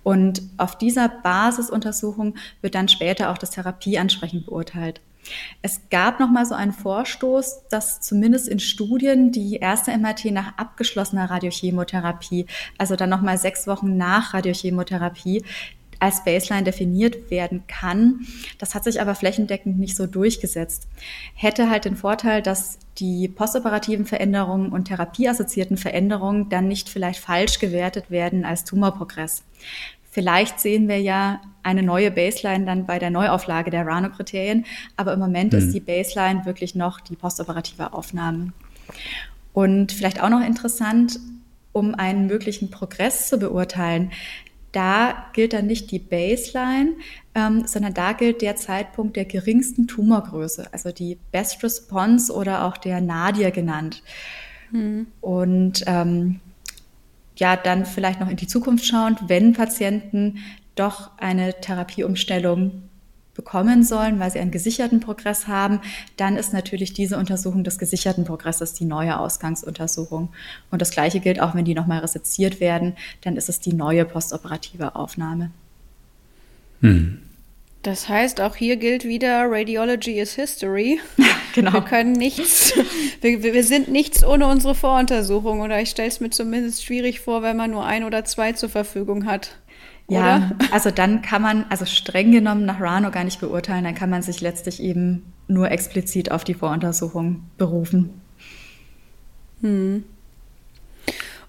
Und 0.02 0.42
auf 0.58 0.78
dieser 0.78 1.10
Basisuntersuchung 1.10 2.36
wird 2.62 2.74
dann 2.74 2.88
später 2.88 3.30
auch 3.30 3.38
das 3.38 3.52
Therapieansprechen 3.52 4.46
beurteilt. 4.46 5.02
Es 5.62 5.82
gab 5.92 6.20
noch 6.20 6.32
mal 6.32 6.46
so 6.46 6.56
einen 6.56 6.72
Vorstoß, 6.72 7.68
dass 7.70 8.02
zumindest 8.02 8.48
in 8.48 8.60
Studien 8.60 9.32
die 9.32 9.58
erste 9.58 9.96
MRT 9.96 10.26
nach 10.32 10.58
abgeschlossener 10.58 11.30
Radiochemotherapie, 11.30 12.48
also 12.78 12.96
dann 12.96 13.10
noch 13.10 13.22
mal 13.22 13.38
sechs 13.38 13.68
Wochen 13.68 13.98
nach 13.98 14.34
Radiochemotherapie, 14.34 15.44
als 16.02 16.24
Baseline 16.24 16.64
definiert 16.64 17.30
werden 17.30 17.64
kann. 17.68 18.22
Das 18.58 18.74
hat 18.74 18.84
sich 18.84 19.00
aber 19.00 19.14
flächendeckend 19.14 19.78
nicht 19.78 19.96
so 19.96 20.08
durchgesetzt. 20.08 20.88
Hätte 21.36 21.70
halt 21.70 21.86
den 21.86 21.96
Vorteil, 21.96 22.42
dass 22.42 22.80
die 22.98 23.28
postoperativen 23.28 24.06
Veränderungen 24.06 24.72
und 24.72 24.86
therapieassoziierten 24.86 25.78
Veränderungen 25.78 26.50
dann 26.50 26.68
nicht 26.68 26.90
vielleicht 26.90 27.20
falsch 27.20 27.60
gewertet 27.60 28.10
werden 28.10 28.46
als 28.46 28.66
Tumorprogress. 28.66 29.44
Vielleicht 30.10 30.60
sehen 30.60 30.88
wir 30.88 31.00
ja 31.00 31.40
eine 31.64 31.84
neue 31.84 32.10
Baseline 32.10 32.66
dann 32.66 32.88
bei 32.88 32.98
der 32.98 33.12
Neuauflage 33.12 33.70
der 33.70 33.86
Rano-Kriterien, 33.86 34.66
aber 34.98 35.14
im 35.14 35.20
Moment 35.20 35.54
mhm. 35.54 35.60
ist 35.60 35.72
die 35.72 35.80
Baseline 35.80 36.46
wirklich 36.46 36.74
noch 36.74 37.00
die 37.00 37.16
postoperative 37.16 37.94
Aufnahme. 37.94 38.54
Und 39.54 39.92
vielleicht 39.92 40.22
auch 40.22 40.30
noch 40.30 40.46
interessant, 40.46 41.20
um 41.74 41.94
einen 41.94 42.26
möglichen 42.26 42.72
Progress 42.72 43.30
zu 43.30 43.38
beurteilen, 43.38 44.12
da 44.72 45.26
gilt 45.34 45.54
dann 45.54 45.68
nicht 45.68 45.92
die 45.92 46.00
Baseline, 46.00 46.94
ähm, 47.36 47.68
sondern 47.68 47.94
da 47.94 48.14
gilt 48.14 48.42
der 48.42 48.56
Zeitpunkt 48.56 49.16
der 49.16 49.26
geringsten 49.26 49.88
Tumorgröße, 49.88 50.68
also 50.72 50.92
die 50.92 51.18
Best 51.32 51.64
Response 51.64 52.32
oder 52.34 52.66
auch 52.66 52.78
der 52.78 53.02
Nadir 53.02 53.52
genannt. 53.52 54.04
Mhm. 54.72 55.08
Und 55.20 55.84
ähm, 55.88 56.40
ja, 57.36 57.56
dann 57.56 57.86
vielleicht 57.86 58.20
noch 58.20 58.30
in 58.30 58.38
die 58.38 58.48
Zukunft 58.48 58.86
schauend, 58.86 59.28
wenn 59.28 59.54
Patienten 59.54 60.40
doch 60.76 61.12
eine 61.18 61.60
Therapieumstellung 61.60 62.84
bekommen 63.34 63.84
sollen, 63.84 64.20
weil 64.20 64.32
sie 64.32 64.40
einen 64.40 64.52
gesicherten 64.52 65.00
Progress 65.00 65.48
haben, 65.48 65.80
dann 66.18 66.36
ist 66.36 66.54
natürlich 66.54 66.94
diese 66.94 67.18
Untersuchung 67.18 67.64
des 67.64 67.80
gesicherten 67.80 68.26
Progresses 68.26 68.74
die 68.74 68.86
neue 68.86 69.18
Ausgangsuntersuchung. 69.18 70.30
Und 70.70 70.82
das 70.82 70.92
Gleiche 70.92 71.20
gilt 71.20 71.40
auch, 71.40 71.56
wenn 71.56 71.66
die 71.66 71.74
nochmal 71.74 72.00
reseziert 72.00 72.60
werden, 72.60 72.96
dann 73.22 73.38
ist 73.38 73.50
es 73.50 73.60
die 73.60 73.74
neue 73.74 74.06
postoperative 74.06 74.96
Aufnahme. 74.96 75.52
Hm. 76.82 77.22
Das 77.84 78.08
heißt, 78.10 78.42
auch 78.42 78.56
hier 78.56 78.76
gilt 78.76 79.06
wieder, 79.06 79.46
Radiology 79.50 80.20
is 80.20 80.36
History. 80.36 81.00
genau. 81.56 81.74
Wir 81.74 81.82
können 81.82 82.12
nichts, 82.12 82.74
wir, 83.22 83.42
wir 83.42 83.64
sind 83.64 83.88
nichts 83.88 84.24
ohne 84.24 84.46
unsere 84.46 84.76
Voruntersuchung. 84.76 85.62
Oder 85.62 85.82
ich 85.82 85.90
stelle 85.90 86.10
es 86.10 86.20
mir 86.20 86.30
zumindest 86.30 86.86
schwierig 86.86 87.22
vor, 87.22 87.42
wenn 87.42 87.58
man 87.58 87.72
nur 87.72 87.84
ein 87.84 88.04
oder 88.04 88.24
zwei 88.24 88.52
zur 88.52 88.70
Verfügung 88.70 89.26
hat. 89.26 89.56
Ja, 90.12 90.52
also 90.72 90.92
dann 90.92 91.22
kann 91.22 91.42
man, 91.42 91.66
also 91.70 91.86
streng 91.86 92.32
genommen 92.32 92.66
nach 92.66 92.82
Rano 92.82 93.12
gar 93.12 93.24
nicht 93.24 93.40
beurteilen, 93.40 93.86
dann 93.86 93.96
kann 93.96 94.10
man 94.10 94.22
sich 94.22 94.42
letztlich 94.42 94.84
eben 94.84 95.32
nur 95.48 95.72
explizit 95.72 96.32
auf 96.32 96.44
die 96.44 96.54
Voruntersuchung 96.54 97.44
berufen. 97.58 98.10
Hm. 99.62 100.04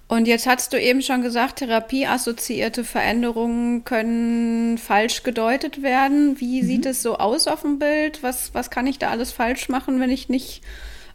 Und 0.07 0.27
jetzt 0.27 0.45
hast 0.47 0.71
du 0.71 0.79
eben 0.79 1.01
schon 1.01 1.23
gesagt, 1.23 1.59
therapieassoziierte 1.59 2.83
Veränderungen 2.83 3.83
können 3.83 4.77
falsch 4.77 5.23
gedeutet 5.23 5.81
werden. 5.81 6.39
Wie 6.39 6.61
mhm. 6.61 6.67
sieht 6.67 6.85
es 6.85 7.01
so 7.01 7.17
aus 7.17 7.47
auf 7.47 7.61
dem 7.61 7.79
Bild? 7.79 8.21
Was, 8.21 8.53
was 8.53 8.69
kann 8.69 8.87
ich 8.87 8.99
da 8.99 9.09
alles 9.09 9.31
falsch 9.31 9.69
machen, 9.69 9.99
wenn 9.99 10.11
ich 10.11 10.29
nicht 10.29 10.61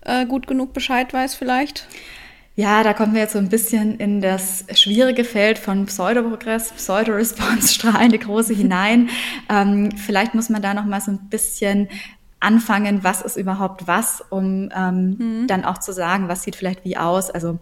äh, 0.04 0.26
gut 0.26 0.46
genug 0.46 0.72
Bescheid 0.72 1.12
weiß 1.14 1.34
vielleicht? 1.34 1.86
Ja, 2.58 2.82
da 2.82 2.92
kommen 2.92 3.14
wir 3.14 3.20
jetzt 3.20 3.34
so 3.34 3.38
ein 3.38 3.50
bisschen 3.50 3.98
in 3.98 4.20
das 4.20 4.64
schwierige 4.74 5.22
Feld 5.22 5.60
von 5.60 5.86
Pseudoprogress, 5.86 6.72
Pseudoresponse, 6.72 7.72
strahlende 7.72 8.18
Große 8.18 8.52
hinein. 8.52 9.10
ähm, 9.48 9.90
vielleicht 9.92 10.34
muss 10.34 10.48
man 10.48 10.60
da 10.60 10.74
noch 10.74 10.84
mal 10.84 11.00
so 11.00 11.12
ein 11.12 11.28
bisschen 11.28 11.88
anfangen, 12.40 13.04
was 13.04 13.22
ist 13.22 13.36
überhaupt 13.36 13.86
was, 13.86 14.24
um 14.30 14.70
ähm, 14.76 15.16
mhm. 15.18 15.46
dann 15.46 15.64
auch 15.64 15.78
zu 15.78 15.92
sagen, 15.92 16.26
was 16.26 16.42
sieht 16.42 16.56
vielleicht 16.56 16.84
wie 16.84 16.96
aus. 16.96 17.30
Also 17.30 17.60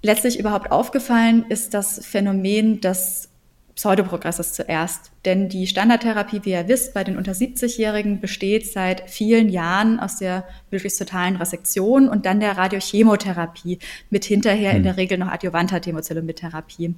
letztlich 0.00 0.38
überhaupt 0.38 0.72
aufgefallen 0.72 1.44
ist 1.50 1.74
das 1.74 2.02
Phänomen 2.02 2.80
des 2.80 3.28
Pseudoprogresses 3.76 4.54
zuerst. 4.54 5.12
Denn 5.26 5.50
die 5.50 5.66
Standardtherapie, 5.66 6.40
wie 6.44 6.52
ihr 6.52 6.66
wisst, 6.66 6.94
bei 6.94 7.04
den 7.04 7.18
unter 7.18 7.32
70-Jährigen 7.32 8.20
besteht 8.22 8.72
seit 8.72 9.10
vielen 9.10 9.50
Jahren 9.50 10.00
aus 10.00 10.16
der 10.16 10.44
möglichst 10.70 10.98
totalen 10.98 11.36
Resektion 11.36 12.08
und 12.08 12.24
dann 12.24 12.40
der 12.40 12.56
Radiochemotherapie 12.56 13.78
mit 14.08 14.24
hinterher 14.24 14.70
in 14.70 14.78
hm. 14.78 14.82
der 14.84 14.96
Regel 14.96 15.18
noch 15.18 15.28
adjuvanter 15.28 15.82
Therapie. 15.82 16.94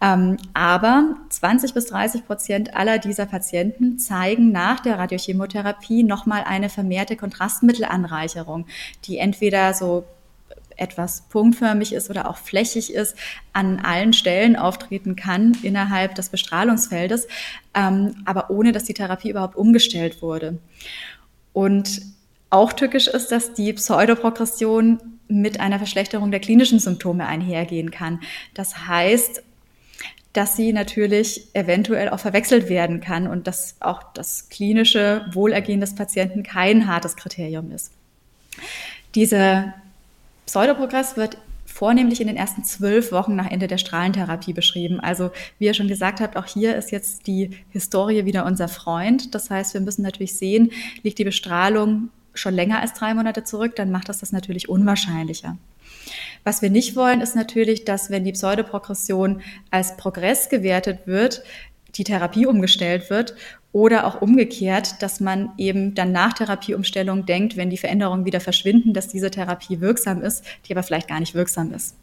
Ähm, 0.00 0.36
aber 0.54 1.16
20 1.28 1.74
bis 1.74 1.86
30 1.86 2.24
Prozent 2.24 2.76
aller 2.76 2.98
dieser 2.98 3.26
Patienten 3.26 3.98
zeigen 3.98 4.52
nach 4.52 4.78
der 4.78 4.98
Radiochemotherapie 4.98 6.04
nochmal 6.04 6.44
eine 6.46 6.68
vermehrte 6.68 7.16
Kontrastmittelanreicherung, 7.16 8.66
die 9.06 9.18
entweder 9.18 9.74
so 9.74 10.04
etwas 10.76 11.22
punktförmig 11.28 11.92
ist 11.92 12.10
oder 12.10 12.28
auch 12.28 12.36
flächig 12.36 12.92
ist, 12.92 13.16
an 13.52 13.80
allen 13.80 14.12
Stellen 14.12 14.56
auftreten 14.56 15.16
kann 15.16 15.56
innerhalb 15.62 16.14
des 16.14 16.28
Bestrahlungsfeldes, 16.28 17.26
ähm, 17.74 18.16
aber 18.24 18.50
ohne 18.50 18.72
dass 18.72 18.84
die 18.84 18.94
Therapie 18.94 19.30
überhaupt 19.30 19.56
umgestellt 19.56 20.22
wurde. 20.22 20.58
Und 21.52 22.02
auch 22.50 22.72
tückisch 22.72 23.08
ist, 23.08 23.32
dass 23.32 23.54
die 23.54 23.72
Pseudoprogression 23.72 25.00
mit 25.28 25.58
einer 25.58 25.78
Verschlechterung 25.78 26.30
der 26.30 26.40
klinischen 26.40 26.78
Symptome 26.78 27.26
einhergehen 27.26 27.90
kann. 27.90 28.20
Das 28.54 28.86
heißt, 28.86 29.42
dass 30.32 30.54
sie 30.54 30.72
natürlich 30.72 31.48
eventuell 31.54 32.10
auch 32.10 32.20
verwechselt 32.20 32.68
werden 32.68 33.00
kann 33.00 33.26
und 33.26 33.46
dass 33.46 33.76
auch 33.80 34.02
das 34.12 34.50
klinische 34.50 35.24
Wohlergehen 35.32 35.80
des 35.80 35.94
Patienten 35.94 36.42
kein 36.42 36.86
hartes 36.86 37.16
Kriterium 37.16 37.72
ist. 37.72 37.92
Diese 39.14 39.72
Pseudoprogress 40.46 41.16
wird 41.16 41.38
vornehmlich 41.66 42.20
in 42.20 42.28
den 42.28 42.36
ersten 42.36 42.64
zwölf 42.64 43.12
Wochen 43.12 43.36
nach 43.36 43.50
Ende 43.50 43.66
der 43.66 43.78
Strahlentherapie 43.78 44.52
beschrieben. 44.52 45.00
Also 45.00 45.30
wie 45.58 45.66
ihr 45.66 45.74
schon 45.74 45.88
gesagt 45.88 46.20
habt, 46.20 46.36
auch 46.36 46.46
hier 46.46 46.76
ist 46.76 46.90
jetzt 46.90 47.26
die 47.26 47.50
Historie 47.70 48.24
wieder 48.24 48.46
unser 48.46 48.68
Freund. 48.68 49.34
Das 49.34 49.50
heißt, 49.50 49.74
wir 49.74 49.80
müssen 49.80 50.02
natürlich 50.02 50.36
sehen, 50.36 50.72
liegt 51.02 51.18
die 51.18 51.24
Bestrahlung 51.24 52.08
schon 52.32 52.54
länger 52.54 52.80
als 52.80 52.94
drei 52.94 53.14
Monate 53.14 53.44
zurück, 53.44 53.76
dann 53.76 53.90
macht 53.90 54.08
das 54.08 54.20
das 54.20 54.32
natürlich 54.32 54.68
unwahrscheinlicher. 54.68 55.56
Was 56.44 56.62
wir 56.62 56.70
nicht 56.70 56.94
wollen, 56.96 57.20
ist 57.20 57.34
natürlich, 57.34 57.84
dass 57.84 58.10
wenn 58.10 58.24
die 58.24 58.32
Pseudoprogression 58.32 59.42
als 59.70 59.96
Progress 59.96 60.48
gewertet 60.48 61.00
wird, 61.06 61.42
die 61.96 62.04
Therapie 62.04 62.46
umgestellt 62.46 63.10
wird 63.10 63.34
oder 63.72 64.06
auch 64.06 64.22
umgekehrt, 64.22 65.02
dass 65.02 65.20
man 65.20 65.50
eben 65.58 65.94
dann 65.94 66.12
nach 66.12 66.32
Therapieumstellung 66.32 67.26
denkt, 67.26 67.56
wenn 67.56 67.70
die 67.70 67.76
Veränderungen 67.76 68.24
wieder 68.24 68.40
verschwinden, 68.40 68.92
dass 68.92 69.08
diese 69.08 69.30
Therapie 69.30 69.80
wirksam 69.80 70.22
ist, 70.22 70.44
die 70.66 70.72
aber 70.72 70.82
vielleicht 70.82 71.08
gar 71.08 71.20
nicht 71.20 71.34
wirksam 71.34 71.72
ist. 71.72 71.96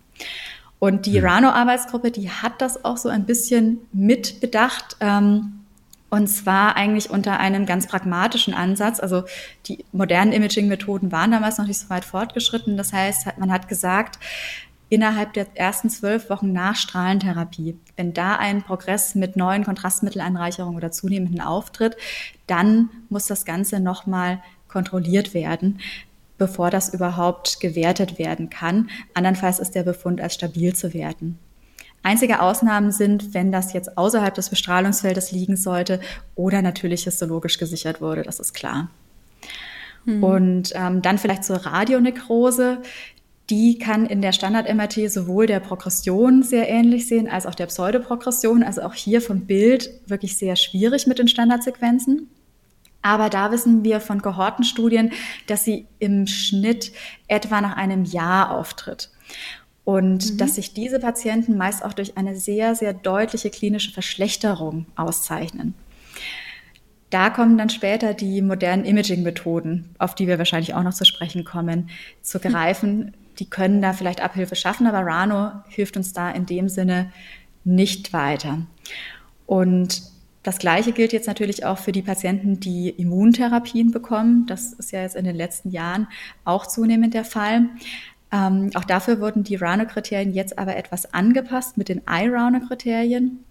Und 0.79 1.05
die 1.05 1.17
Rano-Arbeitsgruppe, 1.17 2.11
die 2.11 2.29
hat 2.29 2.61
das 2.61 2.83
auch 2.83 2.97
so 2.97 3.07
ein 3.09 3.25
bisschen 3.25 3.79
mitbedacht. 3.93 4.97
Ähm, 4.99 5.61
und 6.09 6.27
zwar 6.27 6.75
eigentlich 6.75 7.09
unter 7.09 7.39
einem 7.39 7.65
ganz 7.65 7.87
pragmatischen 7.87 8.53
Ansatz. 8.53 8.99
Also 8.99 9.23
die 9.65 9.83
modernen 9.93 10.31
Imaging-Methoden 10.31 11.11
waren 11.11 11.31
damals 11.31 11.57
noch 11.57 11.65
nicht 11.65 11.79
so 11.79 11.89
weit 11.89 12.05
fortgeschritten. 12.05 12.77
Das 12.77 12.93
heißt, 12.93 13.39
man 13.39 13.51
hat 13.51 13.67
gesagt, 13.67 14.19
innerhalb 14.93 15.33
der 15.33 15.47
ersten 15.55 15.89
zwölf 15.89 16.29
Wochen 16.29 16.53
nach 16.53 16.75
Strahlentherapie, 16.75 17.75
wenn 17.97 18.13
da 18.13 18.35
ein 18.35 18.61
Progress 18.61 19.15
mit 19.15 19.35
neuen 19.35 19.65
Kontrastmittelanreicherungen 19.65 20.77
oder 20.77 20.91
zunehmenden 20.91 21.41
auftritt, 21.41 21.97
dann 22.45 22.91
muss 23.09 23.25
das 23.25 23.43
Ganze 23.43 23.79
nochmal 23.79 24.43
kontrolliert 24.67 25.33
werden, 25.33 25.79
bevor 26.37 26.69
das 26.69 26.93
überhaupt 26.93 27.59
gewertet 27.59 28.19
werden 28.19 28.51
kann. 28.51 28.91
Andernfalls 29.15 29.57
ist 29.57 29.73
der 29.73 29.83
Befund 29.83 30.21
als 30.21 30.35
stabil 30.35 30.75
zu 30.75 30.93
werten. 30.93 31.39
Einzige 32.03 32.41
Ausnahmen 32.41 32.91
sind, 32.91 33.33
wenn 33.33 33.51
das 33.51 33.73
jetzt 33.73 33.97
außerhalb 33.97 34.35
des 34.35 34.49
Bestrahlungsfeldes 34.49 35.31
liegen 35.31 35.57
sollte 35.57 36.01
oder 36.35 36.61
natürlich 36.61 37.05
histologisch 37.05 37.57
gesichert 37.57 37.99
wurde, 37.99 38.21
das 38.21 38.39
ist 38.39 38.53
klar. 38.53 38.91
Hm. 40.05 40.23
Und 40.23 40.73
ähm, 40.75 41.01
dann 41.01 41.17
vielleicht 41.17 41.45
zur 41.45 41.57
Radionekrose. 41.65 42.81
Die 43.49 43.77
kann 43.77 44.05
in 44.05 44.21
der 44.21 44.31
Standard-MRT 44.31 45.11
sowohl 45.11 45.47
der 45.47 45.59
Progression 45.59 46.43
sehr 46.43 46.69
ähnlich 46.69 47.07
sehen 47.07 47.29
als 47.29 47.45
auch 47.45 47.55
der 47.55 47.65
Pseudoprogression. 47.65 48.63
Also 48.63 48.83
auch 48.83 48.93
hier 48.93 49.21
vom 49.21 49.41
Bild 49.41 49.89
wirklich 50.07 50.37
sehr 50.37 50.55
schwierig 50.55 51.07
mit 51.07 51.19
den 51.19 51.27
Standardsequenzen. 51.27 52.29
Aber 53.01 53.29
da 53.29 53.51
wissen 53.51 53.83
wir 53.83 53.99
von 53.99 54.21
Kohortenstudien, 54.21 55.11
dass 55.47 55.65
sie 55.65 55.87
im 55.99 56.25
Schnitt 56.25 56.93
etwa 57.27 57.59
nach 57.59 57.75
einem 57.75 58.05
Jahr 58.05 58.51
auftritt. 58.51 59.11
Und 59.83 60.33
mhm. 60.33 60.37
dass 60.37 60.55
sich 60.55 60.73
diese 60.73 60.99
Patienten 60.99 61.57
meist 61.57 61.83
auch 61.83 61.91
durch 61.91 62.17
eine 62.17 62.37
sehr, 62.37 62.75
sehr 62.75 62.93
deutliche 62.93 63.49
klinische 63.49 63.91
Verschlechterung 63.91 64.85
auszeichnen. 64.95 65.73
Da 67.09 67.29
kommen 67.29 67.57
dann 67.57 67.69
später 67.69 68.13
die 68.13 68.41
modernen 68.41 68.85
Imaging-Methoden, 68.85 69.93
auf 69.99 70.15
die 70.15 70.27
wir 70.27 70.39
wahrscheinlich 70.39 70.73
auch 70.73 70.81
noch 70.81 70.93
zu 70.93 71.05
sprechen 71.05 71.43
kommen, 71.43 71.89
zu 72.21 72.39
greifen. 72.39 73.13
Die 73.39 73.49
können 73.49 73.81
da 73.81 73.93
vielleicht 73.93 74.21
Abhilfe 74.21 74.55
schaffen, 74.55 74.87
aber 74.87 75.05
Rano 75.05 75.51
hilft 75.69 75.97
uns 75.97 76.13
da 76.13 76.29
in 76.31 76.45
dem 76.45 76.69
Sinne 76.69 77.11
nicht 77.63 78.13
weiter. 78.13 78.59
Und 79.45 80.03
das 80.43 80.59
Gleiche 80.59 80.91
gilt 80.91 81.13
jetzt 81.13 81.27
natürlich 81.27 81.65
auch 81.65 81.77
für 81.77 81.93
die 81.93 82.01
Patienten, 82.01 82.59
die 82.59 82.89
Immuntherapien 82.89 83.91
bekommen. 83.91 84.45
Das 84.45 84.73
ist 84.73 84.91
ja 84.91 85.01
jetzt 85.01 85.15
in 85.15 85.23
den 85.23 85.35
letzten 85.35 85.69
Jahren 85.69 86.07
auch 86.43 86.67
zunehmend 86.67 87.13
der 87.13 87.23
Fall. 87.23 87.69
Ähm, 88.31 88.71
auch 88.73 88.83
dafür 88.83 89.21
wurden 89.21 89.43
die 89.43 89.55
Rano-Kriterien 89.55 90.33
jetzt 90.33 90.59
aber 90.59 90.75
etwas 90.75 91.13
angepasst 91.13 91.77
mit 91.77 91.87
den 91.87 92.01
I-Rano-Kriterien. 92.09 93.43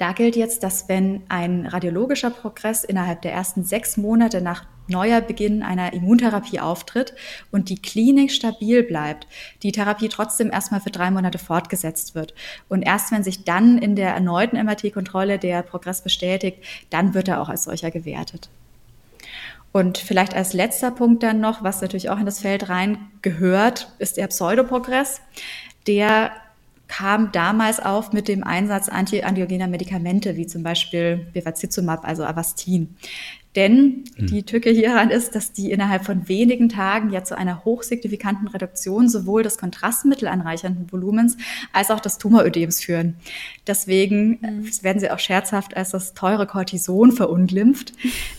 Da 0.00 0.12
gilt 0.12 0.34
jetzt, 0.34 0.62
dass 0.62 0.88
wenn 0.88 1.24
ein 1.28 1.66
radiologischer 1.66 2.30
Progress 2.30 2.84
innerhalb 2.84 3.20
der 3.20 3.34
ersten 3.34 3.64
sechs 3.64 3.98
Monate 3.98 4.40
nach 4.40 4.64
neuer 4.86 5.20
Beginn 5.20 5.62
einer 5.62 5.92
Immuntherapie 5.92 6.58
auftritt 6.58 7.12
und 7.50 7.68
die 7.68 7.82
Klinik 7.82 8.32
stabil 8.32 8.82
bleibt, 8.82 9.26
die 9.62 9.72
Therapie 9.72 10.08
trotzdem 10.08 10.50
erstmal 10.50 10.80
für 10.80 10.90
drei 10.90 11.10
Monate 11.10 11.36
fortgesetzt 11.36 12.14
wird. 12.14 12.32
Und 12.70 12.80
erst 12.80 13.12
wenn 13.12 13.22
sich 13.22 13.44
dann 13.44 13.76
in 13.76 13.94
der 13.94 14.14
erneuten 14.14 14.56
MRT-Kontrolle 14.56 15.38
der 15.38 15.60
Progress 15.60 16.02
bestätigt, 16.02 16.64
dann 16.88 17.12
wird 17.12 17.28
er 17.28 17.42
auch 17.42 17.50
als 17.50 17.64
solcher 17.64 17.90
gewertet. 17.90 18.48
Und 19.70 19.98
vielleicht 19.98 20.32
als 20.32 20.54
letzter 20.54 20.92
Punkt 20.92 21.22
dann 21.22 21.40
noch, 21.40 21.62
was 21.62 21.82
natürlich 21.82 22.08
auch 22.08 22.18
in 22.18 22.24
das 22.24 22.40
Feld 22.40 22.70
rein 22.70 23.10
gehört, 23.20 23.92
ist 23.98 24.16
der 24.16 24.28
Pseudoprogress. 24.28 25.20
Der 25.86 26.32
kam 26.90 27.30
damals 27.30 27.78
auf 27.78 28.12
mit 28.12 28.26
dem 28.26 28.42
Einsatz 28.42 28.88
antiangiogener 28.88 29.68
Medikamente, 29.68 30.36
wie 30.36 30.48
zum 30.48 30.64
Beispiel 30.64 31.28
Bevacizumab, 31.32 32.04
also 32.04 32.24
Avastin. 32.24 32.96
Denn 33.54 34.04
hm. 34.16 34.26
die 34.26 34.42
Tücke 34.42 34.70
hieran 34.70 35.10
ist, 35.10 35.36
dass 35.36 35.52
die 35.52 35.70
innerhalb 35.70 36.04
von 36.04 36.28
wenigen 36.28 36.68
Tagen 36.68 37.10
ja 37.10 37.22
zu 37.22 37.38
einer 37.38 37.64
hochsignifikanten 37.64 38.48
Reduktion 38.48 39.08
sowohl 39.08 39.44
des 39.44 39.56
kontrastmittelanreichernden 39.56 40.90
Volumens 40.90 41.36
als 41.72 41.92
auch 41.92 42.00
des 42.00 42.18
Tumorödems 42.18 42.82
führen. 42.82 43.14
Deswegen 43.68 44.40
mhm. 44.40 44.70
werden 44.82 44.98
sie 44.98 45.12
auch 45.12 45.20
scherzhaft 45.20 45.76
als 45.76 45.90
das 45.90 46.14
teure 46.14 46.48
Cortison 46.48 47.12
verunglimpft. 47.12 47.92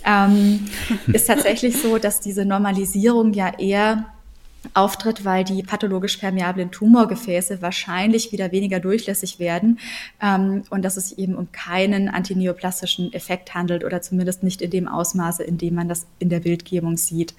ähm, 0.06 0.68
ist 1.14 1.28
tatsächlich 1.28 1.78
so, 1.78 2.00
dass 2.00 2.20
diese 2.20 2.44
Normalisierung 2.44 3.32
ja 3.32 3.58
eher 3.58 4.12
auftritt, 4.74 5.26
weil 5.26 5.44
die 5.44 5.64
pathologisch 5.64 6.18
permeablen 6.18 6.72
Tumorgefäße 6.72 7.62
wahrscheinlich 7.62 8.32
wieder 8.32 8.52
weniger 8.52 8.80
durchlässig 8.80 9.40
werden 9.40 9.80
ähm, 10.22 10.64
und 10.70 10.84
dass 10.84 10.98
es 10.98 11.12
eben 11.14 11.36
um 11.36 11.52
keinen 11.52 12.10
antineoplastischen 12.10 13.12
Effekt 13.14 13.54
handelt 13.56 13.84
oder 13.84 14.02
zumindest 14.02 14.44
nicht 14.44 14.62
in 14.62 14.70
dem 14.70 14.88
Ausmaße, 14.88 15.44
in 15.44 15.58
dem 15.58 15.76
man 15.76 15.90
das 15.90 16.06
in 16.20 16.30
der 16.30 16.42
Bildgebung 16.42 16.98
sieht. 16.98 17.34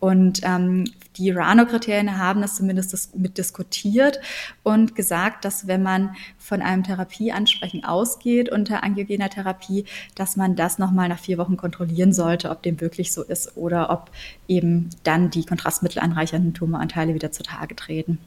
Und 0.00 0.40
ähm, 0.44 0.84
die 1.16 1.30
Rano-Kriterien 1.30 2.18
haben 2.18 2.40
das 2.40 2.56
zumindest 2.56 3.16
mit 3.16 3.36
diskutiert 3.36 4.18
und 4.62 4.96
gesagt, 4.96 5.44
dass 5.44 5.66
wenn 5.66 5.82
man 5.82 6.16
von 6.38 6.62
einem 6.62 6.82
Therapieansprechen 6.82 7.84
ausgeht 7.84 8.50
unter 8.50 8.82
angiogener 8.82 9.28
Therapie, 9.28 9.84
dass 10.14 10.36
man 10.36 10.56
das 10.56 10.78
nochmal 10.78 11.10
nach 11.10 11.18
vier 11.18 11.36
Wochen 11.36 11.58
kontrollieren 11.58 12.14
sollte, 12.14 12.48
ob 12.48 12.62
dem 12.62 12.80
wirklich 12.80 13.12
so 13.12 13.22
ist 13.22 13.56
oder 13.58 13.90
ob 13.90 14.10
eben 14.48 14.88
dann 15.04 15.30
die 15.30 15.44
kontrastmittelanreichernden 15.44 16.54
Tumoranteile 16.54 17.14
wieder 17.14 17.30
zutage 17.30 17.76
treten. 17.76 18.18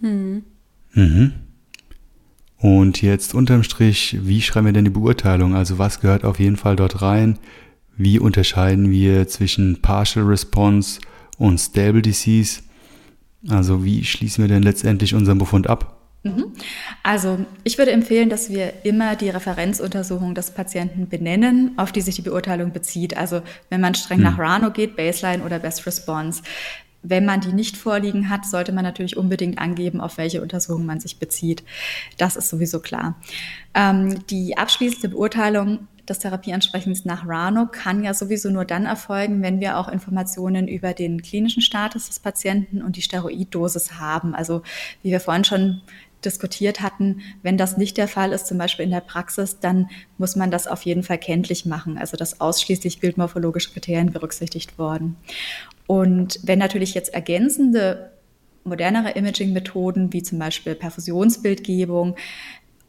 Hm. 0.00 0.44
Mhm. 0.92 1.32
Und 2.58 3.02
jetzt 3.02 3.34
unterm 3.34 3.64
Strich, 3.64 4.18
wie 4.22 4.40
schreiben 4.40 4.66
wir 4.66 4.72
denn 4.72 4.84
die 4.84 4.90
Beurteilung? 4.90 5.56
Also 5.56 5.78
was 5.78 5.98
gehört 5.98 6.24
auf 6.24 6.38
jeden 6.38 6.56
Fall 6.56 6.76
dort 6.76 7.02
rein? 7.02 7.38
Wie 7.96 8.18
unterscheiden 8.18 8.90
wir 8.90 9.28
zwischen 9.28 9.82
Partial 9.82 10.24
Response 10.24 11.00
und 11.38 11.58
Stable 11.58 12.02
Disease? 12.02 12.62
Also 13.48 13.84
wie 13.84 14.04
schließen 14.04 14.44
wir 14.44 14.48
denn 14.48 14.62
letztendlich 14.62 15.14
unseren 15.14 15.38
Befund 15.38 15.68
ab? 15.68 15.98
Mhm. 16.24 16.52
Also 17.02 17.44
ich 17.64 17.78
würde 17.78 17.90
empfehlen, 17.90 18.30
dass 18.30 18.48
wir 18.48 18.84
immer 18.84 19.16
die 19.16 19.30
Referenzuntersuchung 19.30 20.34
des 20.34 20.52
Patienten 20.52 21.08
benennen, 21.08 21.72
auf 21.76 21.90
die 21.90 22.00
sich 22.00 22.14
die 22.14 22.22
Beurteilung 22.22 22.72
bezieht. 22.72 23.16
Also 23.16 23.42
wenn 23.70 23.80
man 23.80 23.94
streng 23.94 24.18
mhm. 24.18 24.24
nach 24.24 24.38
Rano 24.38 24.70
geht, 24.70 24.96
Baseline 24.96 25.42
oder 25.42 25.58
Best 25.58 25.84
Response. 25.86 26.42
Wenn 27.04 27.24
man 27.24 27.40
die 27.40 27.52
nicht 27.52 27.76
vorliegen 27.76 28.30
hat, 28.30 28.46
sollte 28.46 28.70
man 28.70 28.84
natürlich 28.84 29.16
unbedingt 29.16 29.58
angeben, 29.58 30.00
auf 30.00 30.18
welche 30.18 30.40
Untersuchung 30.40 30.86
man 30.86 31.00
sich 31.00 31.18
bezieht. 31.18 31.64
Das 32.16 32.36
ist 32.36 32.48
sowieso 32.48 32.78
klar. 32.78 33.16
Ähm, 33.74 34.24
die 34.28 34.56
abschließende 34.56 35.08
Beurteilung 35.08 35.88
des 36.08 36.18
Therapieansprechens 36.18 37.04
nach 37.04 37.26
Rano 37.26 37.66
kann 37.66 38.02
ja 38.02 38.12
sowieso 38.14 38.50
nur 38.50 38.64
dann 38.64 38.86
erfolgen, 38.86 39.42
wenn 39.42 39.60
wir 39.60 39.78
auch 39.78 39.88
Informationen 39.88 40.66
über 40.66 40.94
den 40.94 41.22
klinischen 41.22 41.62
Status 41.62 42.08
des 42.08 42.18
Patienten 42.18 42.82
und 42.82 42.96
die 42.96 43.02
Steroiddosis 43.02 44.00
haben. 44.00 44.34
Also 44.34 44.62
wie 45.02 45.10
wir 45.10 45.20
vorhin 45.20 45.44
schon 45.44 45.80
diskutiert 46.24 46.80
hatten, 46.80 47.20
wenn 47.42 47.56
das 47.56 47.76
nicht 47.76 47.96
der 47.96 48.08
Fall 48.08 48.32
ist, 48.32 48.46
zum 48.46 48.58
Beispiel 48.58 48.84
in 48.84 48.90
der 48.90 49.00
Praxis, 49.00 49.58
dann 49.60 49.90
muss 50.18 50.36
man 50.36 50.50
das 50.50 50.66
auf 50.66 50.82
jeden 50.82 51.02
Fall 51.02 51.18
kenntlich 51.18 51.66
machen, 51.66 51.98
also 51.98 52.16
dass 52.16 52.40
ausschließlich 52.40 53.00
bildmorphologische 53.00 53.72
Kriterien 53.72 54.12
berücksichtigt 54.12 54.78
worden. 54.78 55.16
Und 55.86 56.38
wenn 56.42 56.58
natürlich 56.58 56.94
jetzt 56.94 57.12
ergänzende 57.12 58.12
modernere 58.64 59.10
Imaging-Methoden 59.10 60.12
wie 60.12 60.22
zum 60.22 60.38
Beispiel 60.38 60.74
Perfusionsbildgebung, 60.74 62.16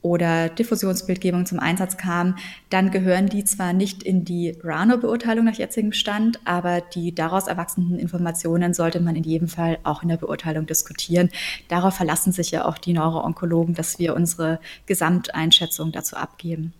oder 0.03 0.49
Diffusionsbildgebung 0.49 1.47
zum 1.47 1.59
Einsatz 1.59 1.97
kam, 1.97 2.35
dann 2.69 2.91
gehören 2.91 3.27
die 3.29 3.45
zwar 3.45 3.73
nicht 3.73 4.03
in 4.03 4.25
die 4.25 4.55
Rano-Beurteilung 4.61 5.45
nach 5.45 5.55
jetzigem 5.55 5.93
Stand, 5.93 6.39
aber 6.45 6.81
die 6.81 7.15
daraus 7.15 7.47
erwachsenen 7.47 7.97
Informationen 7.97 8.73
sollte 8.73 8.99
man 8.99 9.15
in 9.15 9.23
jedem 9.23 9.47
Fall 9.47 9.79
auch 9.83 10.03
in 10.03 10.09
der 10.09 10.17
Beurteilung 10.17 10.65
diskutieren. 10.65 11.29
Darauf 11.69 11.95
verlassen 11.95 12.33
sich 12.33 12.51
ja 12.51 12.65
auch 12.65 12.77
die 12.77 12.93
Neuroonkologen, 12.93 13.73
dass 13.73 13.97
wir 13.97 14.13
unsere 14.13 14.59
Gesamteinschätzung 14.85 15.93
dazu 15.93 16.17
abgeben. 16.17 16.73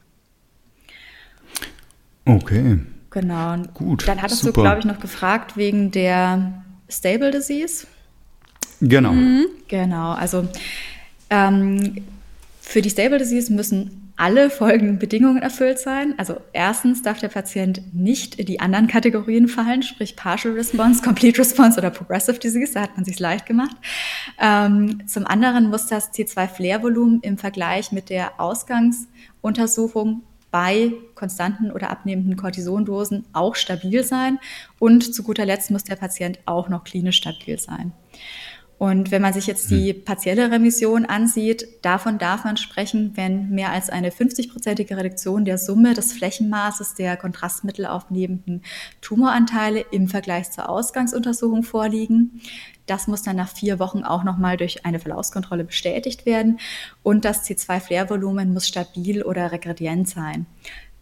Okay. 2.25 2.79
Genau. 3.09 3.57
Gut. 3.73 4.07
Dann 4.07 4.21
hattest 4.21 4.41
super. 4.41 4.53
du, 4.53 4.61
glaube 4.61 4.79
ich, 4.79 4.85
noch 4.85 4.99
gefragt 4.99 5.55
wegen 5.55 5.91
der 5.91 6.63
Stable 6.89 7.31
Disease. 7.31 7.87
Genau. 8.81 9.13
Mhm. 9.13 9.45
Genau, 9.69 10.11
also 10.11 10.47
ähm, 11.29 12.03
für 12.65 12.81
die 12.81 12.89
Stable 12.89 13.19
Disease 13.19 13.51
müssen 13.51 14.13
alle 14.15 14.49
folgenden 14.49 14.97
Bedingungen 14.97 15.41
erfüllt 15.41 15.79
sein. 15.79 16.15
Also 16.17 16.37
erstens 16.53 17.01
darf 17.01 17.19
der 17.19 17.27
Patient 17.27 17.81
nicht 17.93 18.35
in 18.35 18.45
die 18.45 18.61
anderen 18.61 18.87
Kategorien 18.87 19.49
fallen, 19.49 19.83
sprich 19.83 20.15
Partial 20.15 20.53
Response, 20.53 21.03
Complete 21.03 21.39
Response 21.39 21.77
oder 21.77 21.89
Progressive 21.89 22.39
Disease, 22.39 22.73
da 22.73 22.81
hat 22.81 22.95
man 22.95 23.05
sich 23.05 23.19
leicht 23.19 23.45
gemacht. 23.45 23.75
Ähm, 24.39 25.05
zum 25.07 25.27
anderen 25.27 25.69
muss 25.69 25.87
das 25.87 26.13
C2-Flair-Volumen 26.13 27.19
im 27.21 27.37
Vergleich 27.37 27.91
mit 27.91 28.09
der 28.09 28.39
Ausgangsuntersuchung 28.39 30.21
bei 30.49 30.93
konstanten 31.15 31.69
oder 31.71 31.89
abnehmenden 31.89 32.37
Cortisondosen 32.37 33.25
auch 33.33 33.55
stabil 33.55 34.03
sein. 34.03 34.39
Und 34.79 35.13
zu 35.13 35.23
guter 35.23 35.45
Letzt 35.45 35.69
muss 35.69 35.83
der 35.83 35.95
Patient 35.95 36.39
auch 36.45 36.69
noch 36.69 36.85
klinisch 36.85 37.17
stabil 37.17 37.59
sein. 37.59 37.91
Und 38.83 39.11
wenn 39.11 39.21
man 39.21 39.31
sich 39.31 39.47
jetzt 39.47 39.71
die 39.71 39.93
hm. 39.93 40.03
partielle 40.03 40.51
Remission 40.51 41.05
ansieht, 41.05 41.65
davon 41.83 42.17
darf 42.17 42.43
man 42.43 42.57
sprechen, 42.57 43.13
wenn 43.15 43.49
mehr 43.49 43.71
als 43.71 43.89
eine 43.89 44.09
50-prozentige 44.09 44.97
Reduktion 44.97 45.45
der 45.45 45.57
Summe 45.57 45.93
des 45.93 46.11
Flächenmaßes 46.11 46.93
der 46.93 47.15
Kontrastmittel 47.15 47.85
aufnehmenden 47.85 48.61
Tumoranteile 48.99 49.85
im 49.91 50.09
Vergleich 50.09 50.51
zur 50.51 50.67
Ausgangsuntersuchung 50.67 51.63
vorliegen. 51.63 52.41
Das 52.85 53.07
muss 53.07 53.23
dann 53.23 53.37
nach 53.37 53.47
vier 53.47 53.79
Wochen 53.79 54.03
auch 54.03 54.25
nochmal 54.25 54.57
durch 54.57 54.85
eine 54.85 54.99
Verlaufskontrolle 54.99 55.63
bestätigt 55.63 56.25
werden. 56.25 56.59
Und 57.03 57.23
das 57.23 57.45
C2-Flair-Volumen 57.47 58.51
muss 58.51 58.67
stabil 58.67 59.23
oder 59.23 59.53
regredient 59.53 60.09
sein. 60.09 60.45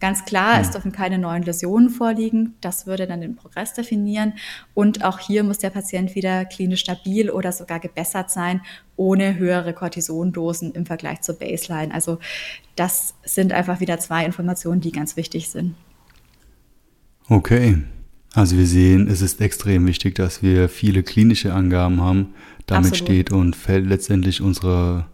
Ganz 0.01 0.25
klar, 0.25 0.59
es 0.59 0.67
hm. 0.67 0.73
dürfen 0.73 0.91
keine 0.91 1.19
neuen 1.19 1.43
Läsionen 1.43 1.91
vorliegen. 1.91 2.55
Das 2.59 2.87
würde 2.87 3.05
dann 3.05 3.21
den 3.21 3.35
Progress 3.35 3.73
definieren. 3.73 4.33
Und 4.73 5.05
auch 5.05 5.19
hier 5.19 5.43
muss 5.43 5.59
der 5.59 5.69
Patient 5.69 6.15
wieder 6.15 6.43
klinisch 6.45 6.79
stabil 6.81 7.29
oder 7.29 7.51
sogar 7.51 7.79
gebessert 7.79 8.31
sein, 8.31 8.61
ohne 8.95 9.37
höhere 9.37 9.73
Cortisondosen 9.73 10.71
im 10.71 10.87
Vergleich 10.87 11.21
zur 11.21 11.37
Baseline. 11.37 11.93
Also 11.93 12.17
das 12.75 13.13
sind 13.23 13.53
einfach 13.53 13.79
wieder 13.79 13.99
zwei 13.99 14.25
Informationen, 14.25 14.81
die 14.81 14.91
ganz 14.91 15.15
wichtig 15.17 15.49
sind. 15.49 15.75
Okay. 17.29 17.77
Also 18.33 18.57
wir 18.57 18.65
sehen, 18.65 19.07
es 19.07 19.21
ist 19.21 19.39
extrem 19.39 19.85
wichtig, 19.85 20.15
dass 20.15 20.41
wir 20.41 20.67
viele 20.67 21.03
klinische 21.03 21.53
Angaben 21.53 22.01
haben. 22.01 22.33
Damit 22.65 22.93
Absolut. 22.93 23.07
steht 23.07 23.31
und 23.31 23.55
fällt 23.55 23.85
letztendlich 23.85 24.41
unsere 24.41 25.05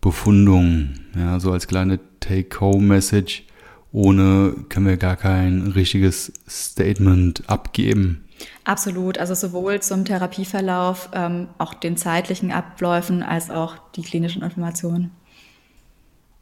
Befundung. 0.00 0.90
Ja, 1.16 1.40
so 1.40 1.50
als 1.50 1.66
kleine 1.66 1.98
Take-Home-Message 2.20 3.44
ohne 3.92 4.54
können 4.68 4.86
wir 4.86 4.96
gar 4.96 5.16
kein 5.16 5.68
richtiges 5.68 6.32
Statement 6.48 7.48
abgeben. 7.48 8.24
Absolut, 8.64 9.18
also 9.18 9.34
sowohl 9.34 9.80
zum 9.80 10.04
Therapieverlauf, 10.04 11.08
ähm, 11.12 11.48
auch 11.58 11.74
den 11.74 11.96
zeitlichen 11.96 12.52
Abläufen 12.52 13.22
als 13.22 13.50
auch 13.50 13.78
die 13.96 14.02
klinischen 14.02 14.42
Informationen. 14.42 15.10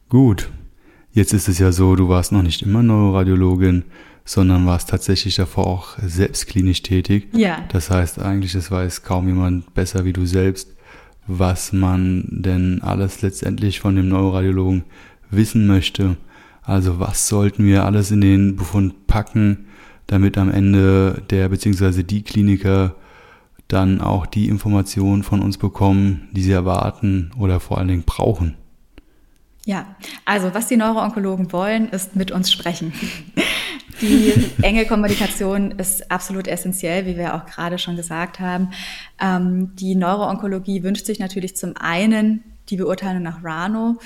Gut, 0.09 0.51
jetzt 1.13 1.33
ist 1.33 1.49
es 1.49 1.59
ja 1.59 1.73
so, 1.73 1.97
du 1.97 2.09
warst 2.09 2.33
noch 2.33 2.43
nicht 2.43 2.63
immer 2.63 2.83
Neuroradiologin, 2.83 3.85
sondern 4.25 4.67
warst 4.67 4.91
tatsächlich 4.91 5.37
davor 5.37 5.67
auch 5.67 5.99
selbst 6.05 6.49
klinisch 6.49 6.83
tätig. 6.83 7.29
Ja. 7.33 7.65
Das 7.73 7.91
heißt, 7.91 8.19
eigentlich, 8.19 8.53
das 8.53 8.71
weiß 8.71 9.03
kaum 9.05 9.29
jemand 9.29 9.73
besser 9.73 10.05
wie 10.05 10.13
du 10.13 10.27
selbst, 10.27 10.75
was 11.29 11.73
man 11.73 12.27
denn 12.29 12.83
alles 12.83 13.23
letztendlich 13.23 13.81
von 13.81 13.97
dem 13.97 14.09
Neuroradiologen 14.09 14.85
wissen 15.31 15.67
möchte. 15.67 16.17
Also 16.67 16.99
was 16.99 17.29
sollten 17.29 17.65
wir 17.65 17.85
alles 17.85 18.11
in 18.11 18.21
den 18.21 18.57
Befund 18.57 19.07
packen, 19.07 19.67
damit 20.09 20.37
am 20.37 20.51
Ende 20.51 21.23
der 21.31 21.49
bzw. 21.49 22.03
die 22.03 22.23
Kliniker 22.23 22.97
dann 23.69 24.01
auch 24.01 24.27
die 24.27 24.49
Informationen 24.49 25.23
von 25.23 25.41
uns 25.43 25.59
bekommen, 25.59 26.29
die 26.33 26.43
sie 26.43 26.53
erwarten 26.53 27.31
oder 27.39 27.61
vor 27.61 27.79
allen 27.79 27.89
Dingen 27.89 28.03
brauchen. 28.05 28.57
Ja, 29.65 29.97
also 30.25 30.55
was 30.55 30.69
die 30.69 30.77
Neuroonkologen 30.77 31.53
wollen, 31.53 31.89
ist 31.89 32.15
mit 32.15 32.31
uns 32.31 32.53
sprechen. 32.53 32.93
Die 34.03 34.35
enge 34.61 34.85
Kommunikation 34.85 35.71
ist 35.71 36.11
absolut 36.11 36.49
essentiell, 36.49 37.07
wie 37.07 37.17
wir 37.17 37.35
auch 37.35 37.47
gerade 37.47 37.79
schon 37.79 37.97
gesagt 37.97 38.41
haben. 38.41 38.69
Ähm, 39.19 39.75
die 39.77 39.95
Neuroonkologie 39.95 40.83
wünscht 40.83 41.07
sich 41.07 41.19
natürlich 41.19 41.57
zum 41.57 41.75
einen 41.79 42.45
die 42.69 42.77
Beurteilung 42.77 43.23
nach 43.23 43.43
RANO, 43.43 43.99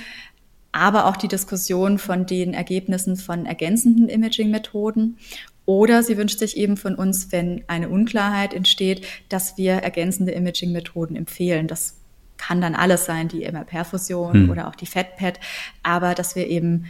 aber 0.73 1.07
auch 1.07 1.17
die 1.17 1.29
Diskussion 1.29 1.99
von 1.99 2.27
den 2.27 2.55
Ergebnissen 2.55 3.17
von 3.17 3.47
ergänzenden 3.47 4.09
Imaging-Methoden. 4.09 5.19
Oder 5.67 6.03
sie 6.03 6.17
wünscht 6.17 6.39
sich 6.39 6.57
eben 6.57 6.77
von 6.77 6.95
uns, 6.95 7.33
wenn 7.33 7.63
eine 7.67 7.89
Unklarheit 7.89 8.55
entsteht, 8.55 9.07
dass 9.29 9.57
wir 9.57 9.75
ergänzende 9.75 10.33
Imaging-Methoden 10.33 11.17
empfehlen. 11.17 11.69
Das 11.69 11.95
kann 12.39 12.61
dann 12.61 12.75
alles 12.75 13.05
sein, 13.05 13.29
die 13.29 13.45
MR-Perfusion 13.45 14.33
hm. 14.33 14.51
oder 14.51 14.69
auch 14.69 14.75
die 14.75 14.87
FETPET, 14.87 15.39
aber 15.83 16.15
dass 16.15 16.35
wir 16.35 16.49
eben 16.49 16.87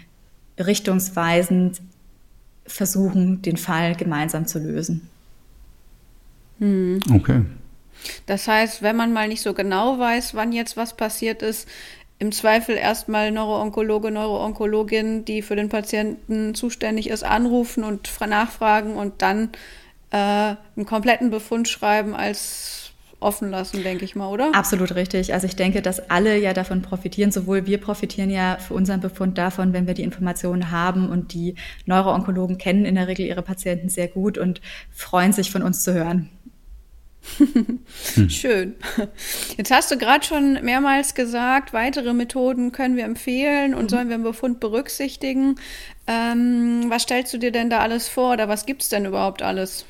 richtungsweisend 0.58 1.80
versuchen, 2.66 3.42
den 3.42 3.56
Fall 3.56 3.96
gemeinsam 3.96 4.46
zu 4.46 4.58
lösen. 4.58 5.08
Hm. 6.58 7.00
Okay. 7.12 7.42
Das 8.26 8.48
heißt, 8.48 8.82
wenn 8.82 8.96
man 8.96 9.12
mal 9.12 9.28
nicht 9.28 9.42
so 9.42 9.52
genau 9.52 9.98
weiß, 9.98 10.34
wann 10.34 10.52
jetzt 10.52 10.76
was 10.76 10.96
passiert 10.96 11.42
ist, 11.42 11.68
im 12.20 12.32
Zweifel 12.32 12.76
erstmal 12.76 13.32
Neuroonkologe, 13.32 14.10
Neuroonkologin, 14.10 15.24
die 15.24 15.40
für 15.40 15.56
den 15.56 15.70
Patienten 15.70 16.54
zuständig 16.54 17.08
ist, 17.08 17.24
anrufen 17.24 17.82
und 17.82 18.10
nachfragen 18.28 18.94
und 18.94 19.22
dann 19.22 19.48
äh, 20.10 20.16
einen 20.16 20.86
kompletten 20.86 21.30
Befund 21.30 21.66
schreiben 21.66 22.14
als 22.14 22.92
offen 23.20 23.50
lassen, 23.50 23.82
denke 23.82 24.04
ich 24.04 24.16
mal, 24.16 24.28
oder? 24.28 24.54
Absolut 24.54 24.94
richtig. 24.94 25.32
Also 25.32 25.46
ich 25.46 25.56
denke, 25.56 25.82
dass 25.82 26.10
alle 26.10 26.38
ja 26.38 26.52
davon 26.52 26.82
profitieren. 26.82 27.30
Sowohl 27.30 27.66
wir 27.66 27.78
profitieren 27.78 28.30
ja 28.30 28.56
für 28.56 28.74
unseren 28.74 29.00
Befund 29.00 29.38
davon, 29.38 29.72
wenn 29.72 29.86
wir 29.86 29.94
die 29.94 30.02
Informationen 30.02 30.70
haben 30.70 31.08
und 31.08 31.32
die 31.32 31.54
Neuroonkologen 31.86 32.58
kennen 32.58 32.84
in 32.84 32.94
der 32.94 33.08
Regel 33.08 33.26
ihre 33.26 33.42
Patienten 33.42 33.88
sehr 33.88 34.08
gut 34.08 34.38
und 34.38 34.60
freuen 34.90 35.32
sich 35.32 35.50
von 35.50 35.62
uns 35.62 35.82
zu 35.82 35.94
hören. 35.94 36.28
Schön. 38.28 38.76
Jetzt 39.56 39.70
hast 39.70 39.90
du 39.90 39.98
gerade 39.98 40.24
schon 40.24 40.54
mehrmals 40.64 41.14
gesagt, 41.14 41.72
weitere 41.72 42.12
Methoden 42.12 42.72
können 42.72 42.96
wir 42.96 43.04
empfehlen 43.04 43.74
und 43.74 43.84
mhm. 43.84 43.88
sollen 43.88 44.08
wir 44.08 44.16
im 44.16 44.22
Befund 44.22 44.60
berücksichtigen. 44.60 45.56
Ähm, 46.06 46.84
was 46.88 47.02
stellst 47.02 47.32
du 47.34 47.38
dir 47.38 47.52
denn 47.52 47.70
da 47.70 47.80
alles 47.80 48.08
vor 48.08 48.32
oder 48.32 48.48
was 48.48 48.66
gibt 48.66 48.82
es 48.82 48.88
denn 48.88 49.04
überhaupt 49.04 49.42
alles? 49.42 49.84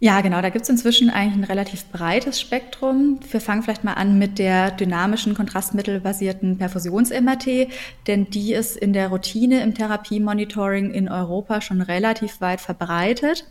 Ja, 0.00 0.20
genau, 0.20 0.40
da 0.40 0.50
gibt 0.50 0.62
es 0.62 0.68
inzwischen 0.68 1.10
eigentlich 1.10 1.34
ein 1.34 1.44
relativ 1.44 1.86
breites 1.86 2.40
Spektrum. 2.40 3.18
Wir 3.32 3.40
fangen 3.40 3.64
vielleicht 3.64 3.82
mal 3.82 3.94
an 3.94 4.16
mit 4.16 4.38
der 4.38 4.70
dynamischen 4.70 5.34
kontrastmittelbasierten 5.34 6.56
Perfusions-MRT, 6.56 7.68
denn 8.06 8.30
die 8.30 8.52
ist 8.52 8.76
in 8.76 8.92
der 8.92 9.08
Routine 9.08 9.60
im 9.60 9.74
Therapiemonitoring 9.74 10.92
in 10.92 11.08
Europa 11.08 11.60
schon 11.60 11.80
relativ 11.80 12.40
weit 12.40 12.60
verbreitet. 12.60 13.44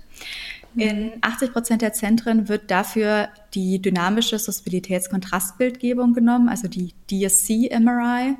In 0.75 1.13
80 1.21 1.53
Prozent 1.53 1.81
der 1.81 1.93
Zentren 1.93 2.49
wird 2.49 2.69
dafür 2.69 3.29
die 3.53 3.81
dynamische 3.81 4.37
Susceptibilitätskontrastbildgebung 4.37 6.13
genommen, 6.13 6.49
also 6.49 6.67
die 6.67 6.93
DSC-MRI. 7.09 8.35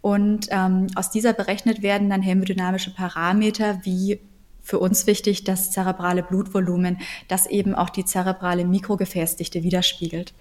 Und 0.00 0.48
ähm, 0.50 0.86
aus 0.94 1.10
dieser 1.10 1.32
berechnet 1.32 1.82
werden 1.82 2.10
dann 2.10 2.22
hämodynamische 2.22 2.94
Parameter 2.94 3.80
wie 3.84 4.20
für 4.64 4.78
uns 4.78 5.06
wichtig 5.06 5.44
das 5.44 5.70
zerebrale 5.70 6.22
Blutvolumen, 6.22 6.98
das 7.28 7.46
eben 7.46 7.74
auch 7.74 7.90
die 7.90 8.06
zerebrale 8.06 8.64
Mikrogefäßdichte 8.64 9.62
widerspiegelt. 9.62 10.32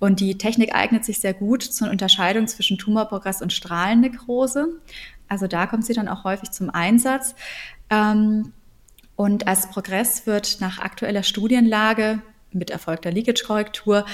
Und 0.00 0.18
die 0.18 0.36
Technik 0.36 0.74
eignet 0.74 1.04
sich 1.04 1.20
sehr 1.20 1.34
gut 1.34 1.62
zur 1.62 1.88
Unterscheidung 1.88 2.48
zwischen 2.48 2.78
Tumorprogress 2.78 3.42
und 3.42 3.52
Strahlennekrose. 3.52 4.80
Also 5.28 5.46
da 5.46 5.68
kommt 5.68 5.86
sie 5.86 5.92
dann 5.92 6.08
auch 6.08 6.24
häufig 6.24 6.50
zum 6.50 6.68
Einsatz. 6.68 7.36
Ähm, 7.90 8.52
und 9.20 9.46
als 9.46 9.68
Progress 9.68 10.26
wird 10.26 10.62
nach 10.62 10.78
aktueller 10.78 11.22
Studienlage 11.22 12.22
mit 12.52 12.70
erfolgter 12.70 13.10
Leakage-Korrektur 13.10 14.06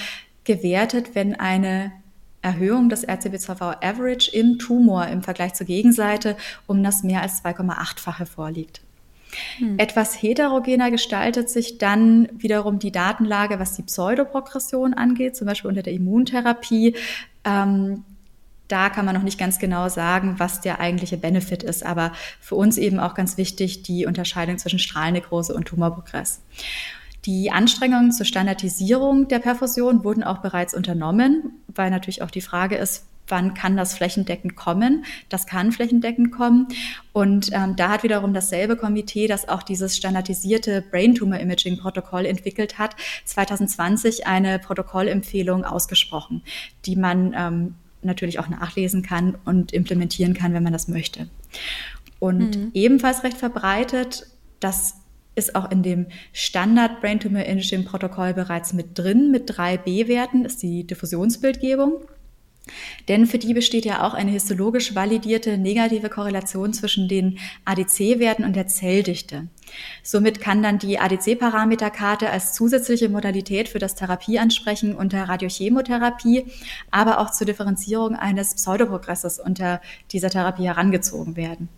gewertet, 0.43 1.11
wenn 1.13 1.33
eine 1.33 1.93
Erhöhung 2.41 2.89
des 2.89 3.07
RCB2V 3.07 3.81
Average 3.81 4.29
im 4.31 4.59
Tumor 4.59 5.07
im 5.07 5.23
Vergleich 5.23 5.53
zur 5.53 5.65
Gegenseite 5.65 6.35
um 6.65 6.83
das 6.83 7.03
mehr 7.03 7.21
als 7.21 7.41
2,8-fache 7.41 8.25
vorliegt. 8.25 8.81
Hm. 9.59 9.79
Etwas 9.79 10.21
heterogener 10.21 10.91
gestaltet 10.91 11.49
sich 11.49 11.77
dann 11.77 12.27
wiederum 12.33 12.77
die 12.77 12.91
Datenlage, 12.91 13.59
was 13.59 13.77
die 13.77 13.83
Pseudoprogression 13.83 14.93
angeht, 14.93 15.37
zum 15.37 15.47
Beispiel 15.47 15.69
unter 15.69 15.83
der 15.83 15.93
Immuntherapie. 15.93 16.97
Ähm, 17.45 18.03
da 18.67 18.89
kann 18.89 19.05
man 19.05 19.15
noch 19.15 19.23
nicht 19.23 19.39
ganz 19.39 19.59
genau 19.59 19.89
sagen, 19.89 20.35
was 20.37 20.61
der 20.61 20.79
eigentliche 20.79 21.17
Benefit 21.17 21.63
ist, 21.63 21.85
aber 21.85 22.11
für 22.39 22.55
uns 22.55 22.77
eben 22.77 22.99
auch 22.99 23.13
ganz 23.13 23.37
wichtig 23.37 23.83
die 23.83 24.05
Unterscheidung 24.05 24.57
zwischen 24.57 24.79
Strahlnekrose 24.79 25.53
und 25.53 25.65
Tumorprogress. 25.65 26.41
Die 27.25 27.51
Anstrengungen 27.51 28.11
zur 28.11 28.25
Standardisierung 28.25 29.27
der 29.27 29.39
Perfusion 29.39 30.03
wurden 30.03 30.23
auch 30.23 30.37
bereits 30.37 30.73
unternommen, 30.73 31.51
weil 31.67 31.89
natürlich 31.89 32.21
auch 32.21 32.31
die 32.31 32.41
Frage 32.41 32.77
ist, 32.77 33.05
wann 33.27 33.53
kann 33.53 33.75
das 33.75 33.95
flächendeckend 33.95 34.55
kommen. 34.55 35.05
Das 35.29 35.45
kann 35.45 35.71
flächendeckend 35.71 36.31
kommen. 36.31 36.67
Und 37.13 37.49
ähm, 37.51 37.75
da 37.75 37.89
hat 37.89 38.03
wiederum 38.03 38.33
dasselbe 38.33 38.77
Komitee, 38.77 39.27
das 39.27 39.49
auch 39.49 39.63
dieses 39.63 39.97
standardisierte 39.97 40.81
Brain 40.89 41.15
Tumor 41.15 41.39
Imaging 41.39 41.77
Protokoll 41.77 42.25
entwickelt 42.25 42.77
hat, 42.77 42.95
2020 43.25 44.27
eine 44.27 44.59
Protokollempfehlung 44.59 45.65
ausgesprochen, 45.65 46.41
die 46.85 46.95
man 46.95 47.33
ähm, 47.37 47.75
natürlich 48.07 48.39
auch 48.39 48.49
nachlesen 48.49 49.03
kann 49.03 49.37
und 49.45 49.71
implementieren 49.71 50.33
kann, 50.33 50.53
wenn 50.53 50.63
man 50.63 50.73
das 50.73 50.87
möchte. 50.87 51.29
Und 52.19 52.57
mhm. 52.57 52.71
ebenfalls 52.73 53.23
recht 53.23 53.37
verbreitet, 53.37 54.27
das 54.59 54.95
ist 55.35 55.55
auch 55.55 55.69
in 55.69 55.83
dem 55.83 56.07
Standard 56.33 56.99
Brain 56.99 57.19
Tumor 57.19 57.43
Imaging 57.43 57.85
Protokoll 57.85 58.33
bereits 58.33 58.73
mit 58.73 58.97
drin, 58.97 59.29
mit 59.29 59.43
drei 59.45 59.77
B-Werten, 59.77 60.45
ist 60.45 60.63
die 60.63 60.85
Diffusionsbildgebung. 60.85 62.01
Denn 63.07 63.25
für 63.25 63.37
die 63.37 63.53
besteht 63.53 63.85
ja 63.85 64.05
auch 64.05 64.13
eine 64.13 64.31
histologisch 64.31 64.95
validierte 64.95 65.57
negative 65.57 66.09
Korrelation 66.09 66.73
zwischen 66.73 67.07
den 67.07 67.39
ADC-Werten 67.65 68.43
und 68.43 68.55
der 68.55 68.67
Zelldichte. 68.67 69.47
Somit 70.03 70.39
kann 70.39 70.63
dann 70.63 70.79
die 70.79 70.99
ADC-Parameterkarte 70.99 72.29
als 72.29 72.53
zusätzliche 72.53 73.09
Modalität 73.09 73.69
für 73.69 73.79
das 73.79 73.95
Therapieansprechen 73.95 74.95
unter 74.95 75.23
Radiochemotherapie, 75.23 76.45
aber 76.91 77.19
auch 77.19 77.31
zur 77.31 77.47
Differenzierung 77.47 78.15
eines 78.15 78.55
Pseudoprogresses 78.55 79.39
unter 79.39 79.81
dieser 80.11 80.29
Therapie 80.29 80.65
herangezogen 80.65 81.35
werden. 81.35 81.69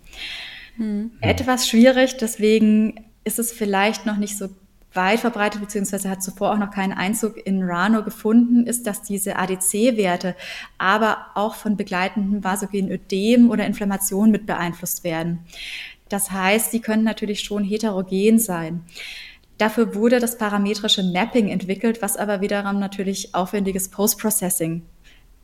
Hm. 0.78 1.12
Etwas 1.22 1.68
schwierig, 1.68 2.18
deswegen 2.18 3.06
ist 3.24 3.40
es 3.40 3.52
vielleicht 3.52 4.06
noch 4.06 4.18
nicht 4.18 4.38
so 4.38 4.50
weit 4.94 5.20
verbreitet, 5.20 5.62
beziehungsweise 5.62 6.10
hat 6.10 6.24
zuvor 6.24 6.52
auch 6.52 6.58
noch 6.58 6.72
keinen 6.72 6.94
Einzug 6.94 7.38
in 7.46 7.64
Rano 7.64 8.04
gefunden, 8.04 8.66
ist, 8.66 8.88
dass 8.88 9.02
diese 9.02 9.36
ADC-Werte 9.38 10.36
aber 10.78 11.28
auch 11.36 11.56
von 11.56 11.78
begleitenden 11.78 12.44
vasogenen 12.44 12.92
Ödem 12.92 13.52
oder 13.52 13.66
Inflammationen 13.66 14.32
mit 14.32 14.46
beeinflusst 14.46 15.04
werden. 15.04 15.40
Das 16.10 16.32
heißt, 16.32 16.72
sie 16.72 16.80
können 16.80 17.04
natürlich 17.04 17.42
schon 17.42 17.64
heterogen 17.64 18.40
sein. 18.40 18.84
Dafür 19.60 19.94
wurde 19.94 20.20
das 20.20 20.38
parametrische 20.38 21.04
Mapping 21.04 21.50
entwickelt, 21.50 22.02
was 22.02 22.18
aber 22.18 22.42
wiederum 22.42 22.80
natürlich 22.80 23.36
aufwendiges 23.36 23.90
Post-Processing 23.90 24.84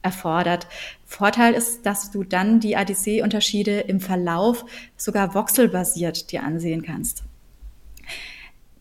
erfordert. 0.01 0.67
Vorteil 1.05 1.53
ist, 1.53 1.85
dass 1.85 2.11
du 2.11 2.23
dann 2.23 2.59
die 2.59 2.77
ADC-Unterschiede 2.77 3.81
im 3.81 3.99
Verlauf 3.99 4.65
sogar 4.95 5.33
voxelbasiert 5.33 6.31
dir 6.31 6.43
ansehen 6.43 6.81
kannst. 6.81 7.23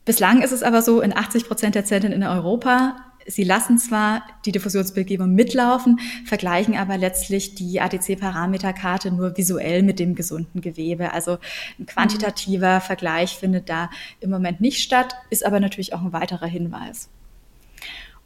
Bislang 0.05 0.43
ist 0.43 0.53
es 0.53 0.63
aber 0.63 0.83
so, 0.83 1.01
in 1.01 1.17
80 1.17 1.47
Prozent 1.47 1.75
der 1.75 1.85
Zentren 1.87 2.13
in 2.13 2.23
Europa, 2.23 2.97
sie 3.27 3.45
lassen 3.45 3.79
zwar 3.79 4.23
die 4.45 4.53
Diffusionsbildgebung 4.53 5.33
mitlaufen, 5.35 5.99
vergleichen 6.27 6.77
aber 6.77 6.99
letztlich 6.99 7.55
die 7.55 7.81
ADC-Parameterkarte 7.81 9.11
nur 9.11 9.37
visuell 9.37 9.83
mit 9.83 9.99
dem 9.99 10.15
gesunden 10.15 10.61
Gewebe. 10.61 11.13
Also 11.13 11.39
ein 11.79 11.87
quantitativer 11.87 12.83
Vergleich 12.83 13.37
findet 13.37 13.71
da 13.71 13.89
im 14.21 14.31
Moment 14.31 14.61
nicht 14.61 14.83
statt, 14.83 15.15
ist 15.31 15.47
aber 15.47 15.59
natürlich 15.59 15.95
auch 15.95 16.03
ein 16.03 16.13
weiterer 16.13 16.47
Hinweis. 16.47 17.09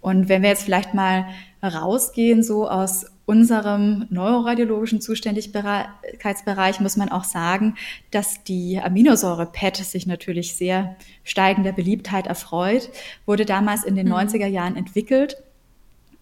Und 0.01 0.29
wenn 0.29 0.43
wir 0.43 0.49
jetzt 0.49 0.65
vielleicht 0.65 0.95
mal 0.95 1.27
rausgehen, 1.63 2.43
so 2.43 2.69
aus 2.69 3.07
unserem 3.29 4.07
neuroradiologischen 4.09 5.03
Zuständigkeitsbereich 5.03 6.81
muss 6.81 6.97
man 6.97 7.11
auch 7.11 7.25
sagen, 7.25 7.75
dass 8.11 8.43
die 8.43 8.81
Aminosäure-PET 8.83 9.77
sich 9.77 10.07
natürlich 10.07 10.55
sehr 10.55 10.97
steigender 11.25 11.73
Beliebtheit 11.73 12.27
erfreut, 12.27 12.89
wurde 13.27 13.45
damals 13.45 13.85
in 13.85 13.97
den 13.97 14.07
mhm. 14.07 14.15
90er 14.15 14.47
Jahren 14.47 14.77
entwickelt 14.77 15.37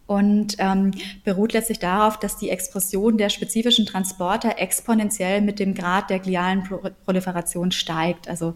und 0.06 0.56
ähm, 0.58 0.92
beruht 1.24 1.52
letztlich 1.52 1.80
darauf, 1.80 2.18
dass 2.18 2.36
die 2.36 2.50
Expression 2.50 3.18
der 3.18 3.28
spezifischen 3.28 3.86
Transporter 3.86 4.58
exponentiell 4.58 5.40
mit 5.40 5.58
dem 5.58 5.74
Grad 5.74 6.10
der 6.10 6.20
glialen 6.20 6.62
Proliferation 7.04 7.72
steigt. 7.72 8.28
Also 8.28 8.54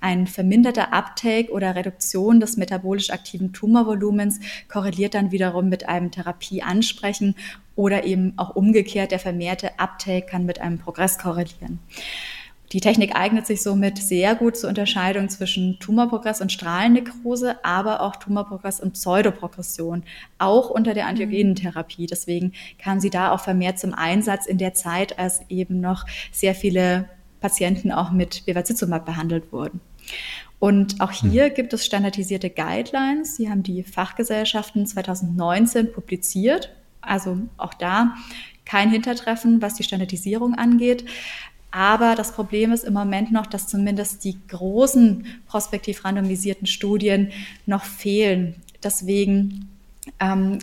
ein 0.00 0.26
verminderter 0.26 0.94
Uptake 0.94 1.50
oder 1.50 1.74
Reduktion 1.74 2.40
des 2.40 2.56
metabolisch 2.56 3.10
aktiven 3.10 3.52
Tumorvolumens 3.52 4.40
korreliert 4.68 5.14
dann 5.14 5.32
wiederum 5.32 5.68
mit 5.68 5.88
einem 5.88 6.10
Therapieansprechen 6.10 7.34
oder 7.74 8.04
eben 8.04 8.32
auch 8.38 8.56
umgekehrt 8.56 9.10
der 9.10 9.18
vermehrte 9.18 9.78
Uptake 9.78 10.26
kann 10.26 10.46
mit 10.46 10.60
einem 10.60 10.78
Progress 10.78 11.18
korrelieren. 11.18 11.78
Die 12.72 12.80
Technik 12.80 13.14
eignet 13.14 13.46
sich 13.46 13.62
somit 13.62 13.98
sehr 13.98 14.34
gut 14.34 14.56
zur 14.56 14.68
Unterscheidung 14.68 15.28
zwischen 15.28 15.78
Tumorprogress 15.78 16.40
und 16.40 16.50
Strahlennekrose, 16.50 17.64
aber 17.64 18.00
auch 18.00 18.16
Tumorprogress 18.16 18.80
und 18.80 18.94
Pseudoprogression, 18.94 20.02
auch 20.38 20.70
unter 20.70 20.92
der 20.92 21.06
Angiogenentherapie. 21.06 22.06
Deswegen 22.06 22.52
kam 22.78 22.98
sie 22.98 23.10
da 23.10 23.32
auch 23.32 23.40
vermehrt 23.40 23.78
zum 23.78 23.94
Einsatz 23.94 24.46
in 24.46 24.58
der 24.58 24.74
Zeit, 24.74 25.18
als 25.18 25.42
eben 25.48 25.80
noch 25.80 26.06
sehr 26.32 26.54
viele 26.54 27.08
Patienten 27.40 27.92
auch 27.92 28.10
mit 28.10 28.44
Bevacizumab 28.46 29.06
behandelt 29.06 29.52
wurden. 29.52 29.80
Und 30.58 31.00
auch 31.00 31.12
hm. 31.12 31.30
hier 31.30 31.50
gibt 31.50 31.72
es 31.72 31.84
standardisierte 31.84 32.50
Guidelines. 32.50 33.36
Sie 33.36 33.48
haben 33.48 33.62
die 33.62 33.84
Fachgesellschaften 33.84 34.86
2019 34.86 35.92
publiziert. 35.92 36.72
Also 37.00 37.38
auch 37.56 37.74
da 37.74 38.14
kein 38.64 38.90
Hintertreffen, 38.90 39.62
was 39.62 39.74
die 39.74 39.84
Standardisierung 39.84 40.54
angeht. 40.54 41.04
Aber 41.70 42.14
das 42.14 42.32
Problem 42.32 42.72
ist 42.72 42.84
im 42.84 42.94
Moment 42.94 43.32
noch, 43.32 43.46
dass 43.46 43.66
zumindest 43.66 44.24
die 44.24 44.38
großen 44.48 45.26
prospektiv 45.46 46.04
randomisierten 46.04 46.66
Studien 46.66 47.32
noch 47.66 47.84
fehlen. 47.84 48.54
Deswegen 48.82 49.68
ähm, 50.20 50.58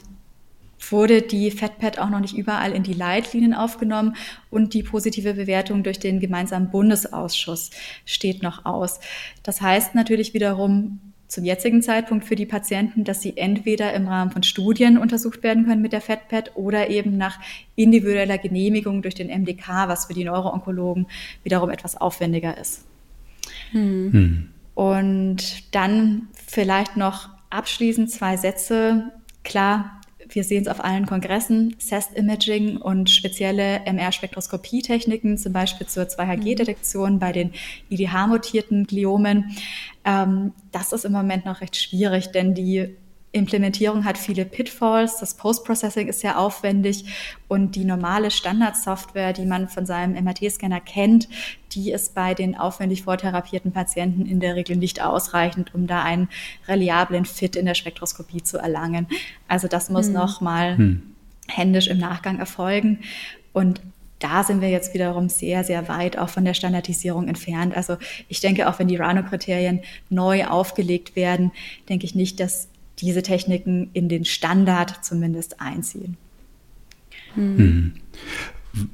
wurde 0.92 1.22
die 1.22 1.52
FedPad 1.52 2.00
auch 2.00 2.10
noch 2.10 2.20
nicht 2.20 2.36
überall 2.36 2.74
in 2.74 2.84
die 2.84 2.94
Leitlinien 2.94 3.54
aufgenommen 3.54 4.16
und 4.50 4.74
die 4.74 4.84
positive 4.84 5.34
Bewertung 5.34 5.84
durch 5.84 6.00
den 6.00 6.20
gemeinsamen 6.20 6.70
Bundesausschuss 6.72 7.72
steht 8.06 8.44
noch 8.44 8.66
aus. 8.66 9.00
Das 9.44 9.62
heißt 9.62 9.96
natürlich 9.96 10.34
wiederum, 10.34 11.00
zum 11.34 11.43
jetzigen 11.43 11.82
Zeitpunkt 11.82 12.26
für 12.26 12.36
die 12.36 12.46
Patienten, 12.46 13.04
dass 13.04 13.22
sie 13.22 13.38
entweder 13.38 13.91
im 13.93 14.08
Rahmen 14.08 14.30
von 14.30 14.43
Studien 14.43 15.00
untersucht 15.00 15.41
werden 15.41 15.65
können 15.65 15.82
mit 15.82 15.91
der 15.91 16.02
FETPAD 16.02 16.52
oder 16.56 16.91
eben 16.91 17.17
nach 17.17 17.39
individueller 17.76 18.38
Genehmigung 18.38 19.02
durch 19.02 19.15
den 19.15 19.30
MDK, 19.30 19.88
was 19.88 20.06
für 20.06 20.13
die 20.13 20.26
Neuroonkologen 20.26 21.08
wiederum 21.43 21.72
etwas 21.72 22.00
aufwendiger 22.00 22.56
ist. 22.58 22.86
Hm. 23.72 24.13
Hm. 24.13 24.50
Und 24.76 25.74
dann 25.74 26.28
vielleicht 26.46 26.98
noch 26.98 27.30
abschließend 27.50 28.12
zwei 28.12 28.38
Sätze. 28.38 29.12
Klar, 29.43 30.02
wir 30.29 30.43
sehen 30.43 30.63
es 30.63 30.67
auf 30.67 30.83
allen 30.83 31.05
Kongressen, 31.05 31.75
CEST-Imaging 31.79 32.77
und 32.77 33.09
spezielle 33.09 33.81
MR-Spektroskopietechniken, 33.86 35.38
zum 35.38 35.53
Beispiel 35.53 35.88
zur 35.88 36.03
2HG-Detektion 36.03 37.19
bei 37.19 37.31
den 37.31 37.51
IDH-mutierten 37.89 38.86
Gliomen. 38.86 39.55
Ähm, 40.05 40.53
das 40.71 40.91
ist 40.91 41.05
im 41.05 41.12
Moment 41.12 41.45
noch 41.45 41.62
recht 41.62 41.75
schwierig, 41.75 42.31
denn 42.31 42.53
die 42.53 42.95
Implementierung 43.34 44.06
hat 44.06 44.19
viele 44.19 44.46
Pitfalls, 44.46 45.17
das 45.17 45.34
Post-Processing 45.34 46.08
ist 46.08 46.19
sehr 46.19 46.39
aufwendig 46.39 47.06
und 47.48 47.76
die 47.76 47.84
normale 47.84 48.30
Standardsoftware, 48.30 49.34
die 49.34 49.46
man 49.46 49.67
von 49.67 49.88
seinem 49.88 50.13
MRT-Scanner 50.24 50.80
kennt, 50.80 51.28
die 51.72 51.91
ist 51.91 52.13
bei 52.13 52.36
den 52.36 52.56
aufwendig 52.56 53.04
vortherapierten 53.04 53.72
Patienten 53.72 54.28
in 54.28 54.39
der 54.39 54.56
Regel 54.56 54.78
nicht 54.78 55.04
ausreichend, 55.04 55.74
um 55.74 55.88
da 55.88 56.04
einen 56.04 56.30
reliablen 56.67 57.26
Fit 57.26 57.56
in 57.56 57.65
der 57.65 57.74
Spektroskopie 57.74 58.43
zu 58.43 58.60
erlangen. 58.60 59.08
Also 59.48 59.67
das 59.67 59.89
muss 59.89 60.06
hm. 60.08 60.13
nochmal 60.13 60.78
hm. 60.78 61.02
händisch 61.48 61.88
im 61.88 61.98
Nachgang 61.98 62.38
erfolgen 62.38 63.00
und 63.52 63.82
da 64.19 64.43
sind 64.43 64.62
wir 64.62 64.69
jetzt 64.69 64.93
wiederum 64.93 65.28
sehr, 65.28 65.65
sehr 65.65 65.89
weit 65.89 66.17
auch 66.17 66.30
von 66.30 66.46
der 66.46 66.54
Standardisierung 66.54 67.28
entfernt. 67.28 67.76
Also 67.76 67.98
ich 68.30 68.39
denke, 68.39 68.69
auch 68.69 68.80
wenn 68.80 68.88
die 68.88 68.96
Rano-Kriterien 68.96 69.82
neu 70.10 70.46
aufgelegt 70.46 71.17
werden, 71.17 71.52
denke 71.89 72.06
ich 72.06 72.15
nicht, 72.15 72.39
dass 72.39 72.69
diese 73.04 73.22
Techniken 73.22 73.89
in 73.94 74.08
den 74.08 74.26
Standard 74.26 75.04
zumindest 75.04 75.60
einziehen. 75.60 76.18
Hm. 77.36 77.94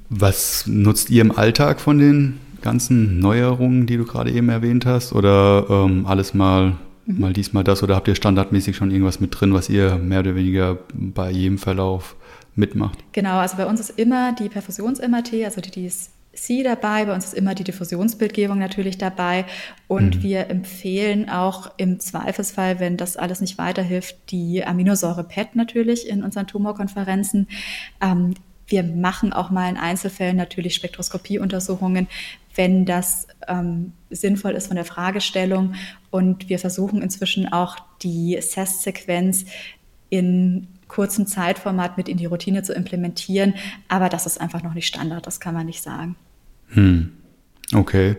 Was 0.10 0.66
nutzt 0.68 1.10
ihr 1.10 1.22
im 1.22 1.32
Alltag 1.32 1.80
von 1.80 2.00
den 2.00 2.40
ganzen 2.62 3.20
Neuerungen, 3.20 3.86
die 3.86 3.98
du 3.98 4.06
gerade 4.06 4.32
eben 4.32 4.50
erwähnt 4.50 4.86
hast? 4.86 5.14
Oder 5.14 5.68
ähm, 5.70 6.06
alles 6.06 6.34
mal, 6.34 6.76
mhm. 7.06 7.20
mal 7.20 7.34
dies, 7.34 7.54
mal 7.54 7.64
das? 7.64 7.84
Oder 7.84 7.96
habt 7.96 8.08
ihr 8.08 8.16
standardmäßig 8.16 8.76
schon 8.76 8.92
irgendwas 8.92 9.20
mit 9.20 9.40
drin, 9.40 9.54
was 9.54 9.70
ihr 9.70 9.96
mehr 9.96 10.22
oder 10.22 10.36
weniger 10.36 10.80
bei 10.94 11.32
jedem 11.32 11.58
Verlauf 11.58 12.16
mitmacht? 12.56 12.98
Genau, 13.14 13.38
also 13.38 13.58
bei 13.58 13.68
uns 13.68 13.80
ist 13.80 13.92
immer 13.92 14.34
die 14.34 14.50
Perfusions-MRT, 14.50 15.46
also 15.46 15.62
die, 15.62 15.72
die 15.72 15.86
ist 15.86 16.12
Sie 16.40 16.64
dabei. 16.64 17.06
Bei 17.06 17.14
uns 17.14 17.26
ist 17.26 17.34
immer 17.34 17.56
die 17.56 17.64
Diffusionsbildgebung 17.64 18.58
natürlich 18.58 18.98
dabei. 18.98 19.46
Und 19.88 20.18
mhm. 20.18 20.24
wir 20.24 20.50
empfehlen 20.50 21.30
auch 21.30 21.72
im 21.78 22.00
Zweifelsfall, 22.00 22.80
wenn 22.80 22.98
das 22.98 23.18
alles 23.18 23.42
nicht 23.42 23.58
weiterhilft, 23.58 24.16
die 24.32 24.64
Aminosäure-PET 24.66 25.56
natürlich 25.56 26.08
in 26.08 26.24
unseren 26.24 26.48
Tumorkonferenzen. 26.48 27.48
Ähm, 28.02 28.34
wir 28.68 28.84
machen 28.84 29.34
auch 29.34 29.50
mal 29.50 29.70
in 29.70 29.78
Einzelfällen 29.78 30.38
natürlich 30.38 30.76
Spektroskopieuntersuchungen, 30.76 32.08
wenn 32.56 32.86
das 32.86 33.28
ähm, 33.48 33.94
sinnvoll 34.10 34.52
ist 34.52 34.68
von 34.68 34.76
der 34.76 34.86
Fragestellung. 34.86 35.76
Und 36.12 36.50
wir 36.50 36.60
versuchen 36.60 37.02
inzwischen 37.02 37.52
auch 37.52 37.78
die 38.02 38.38
CES-Sequenz 38.40 39.46
in 40.10 40.68
kurzem 40.88 41.28
Zeitformat 41.28 41.98
mit 41.98 42.10
in 42.10 42.18
die 42.18 42.26
Routine 42.26 42.64
zu 42.64 42.74
implementieren. 42.74 43.54
Aber 43.88 44.10
das 44.10 44.26
ist 44.26 44.42
einfach 44.42 44.64
noch 44.64 44.74
nicht 44.74 44.88
Standard, 44.88 45.26
das 45.26 45.40
kann 45.40 45.54
man 45.54 45.66
nicht 45.66 45.82
sagen. 45.82 46.16
Hm. 46.70 47.12
Okay. 47.74 48.18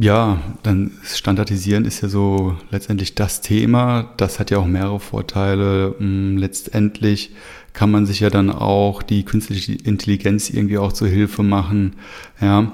Ja, 0.00 0.40
dann 0.62 0.92
Standardisieren 1.04 1.84
ist 1.84 2.02
ja 2.02 2.08
so 2.08 2.56
letztendlich 2.70 3.16
das 3.16 3.40
Thema. 3.40 4.14
Das 4.16 4.38
hat 4.38 4.50
ja 4.50 4.58
auch 4.58 4.66
mehrere 4.66 5.00
Vorteile. 5.00 5.96
Hm, 5.98 6.36
letztendlich 6.36 7.32
kann 7.72 7.90
man 7.90 8.06
sich 8.06 8.20
ja 8.20 8.30
dann 8.30 8.50
auch 8.50 9.02
die 9.02 9.24
künstliche 9.24 9.72
Intelligenz 9.72 10.50
irgendwie 10.50 10.78
auch 10.78 10.92
zur 10.92 11.08
Hilfe 11.08 11.42
machen. 11.42 11.94
Ja, 12.40 12.72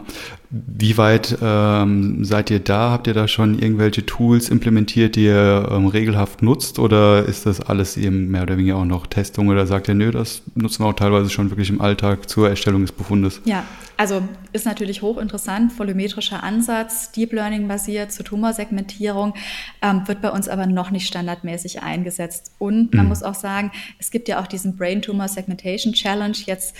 wie 0.50 0.96
weit 0.96 1.36
ähm, 1.42 2.24
seid 2.24 2.50
ihr 2.50 2.60
da? 2.60 2.90
Habt 2.90 3.08
ihr 3.08 3.14
da 3.14 3.26
schon 3.26 3.58
irgendwelche 3.58 4.06
Tools 4.06 4.48
implementiert, 4.48 5.16
die 5.16 5.24
ihr 5.24 5.68
ähm, 5.70 5.88
regelhaft 5.88 6.42
nutzt? 6.42 6.78
Oder 6.78 7.24
ist 7.24 7.44
das 7.46 7.60
alles 7.60 7.96
eben 7.96 8.30
mehr 8.30 8.42
oder 8.42 8.56
weniger 8.56 8.76
auch 8.76 8.84
noch 8.84 9.08
Testung? 9.08 9.48
Oder 9.48 9.66
sagt 9.66 9.88
ihr, 9.88 9.94
nö, 9.94 10.12
das 10.12 10.42
nutzen 10.54 10.84
wir 10.84 10.88
auch 10.88 10.94
teilweise 10.94 11.28
schon 11.28 11.50
wirklich 11.50 11.70
im 11.70 11.80
Alltag 11.80 12.28
zur 12.28 12.48
Erstellung 12.48 12.82
des 12.82 12.92
Befundes? 12.92 13.40
Ja, 13.44 13.64
also 13.96 14.22
ist 14.52 14.66
natürlich 14.66 15.02
hochinteressant, 15.02 15.76
volumetrischer 15.78 16.42
Ansatz, 16.42 17.10
Deep 17.12 17.32
Learning 17.32 17.66
basiert 17.66 18.12
zur 18.12 18.24
Tumorsegmentierung, 18.24 19.34
ähm, 19.82 20.02
wird 20.06 20.20
bei 20.20 20.30
uns 20.30 20.48
aber 20.48 20.66
noch 20.66 20.90
nicht 20.90 21.06
standardmäßig 21.06 21.82
eingesetzt. 21.82 22.52
Und 22.58 22.94
man 22.94 23.06
mhm. 23.06 23.08
muss 23.08 23.22
auch 23.22 23.34
sagen, 23.34 23.72
es 23.98 24.10
gibt 24.10 24.28
ja 24.28 24.40
auch 24.40 24.46
diesen 24.46 24.76
Brain 24.84 25.00
Tumor 25.00 25.28
Segmentation 25.28 25.94
Challenge 25.94 26.36
jetzt 26.44 26.76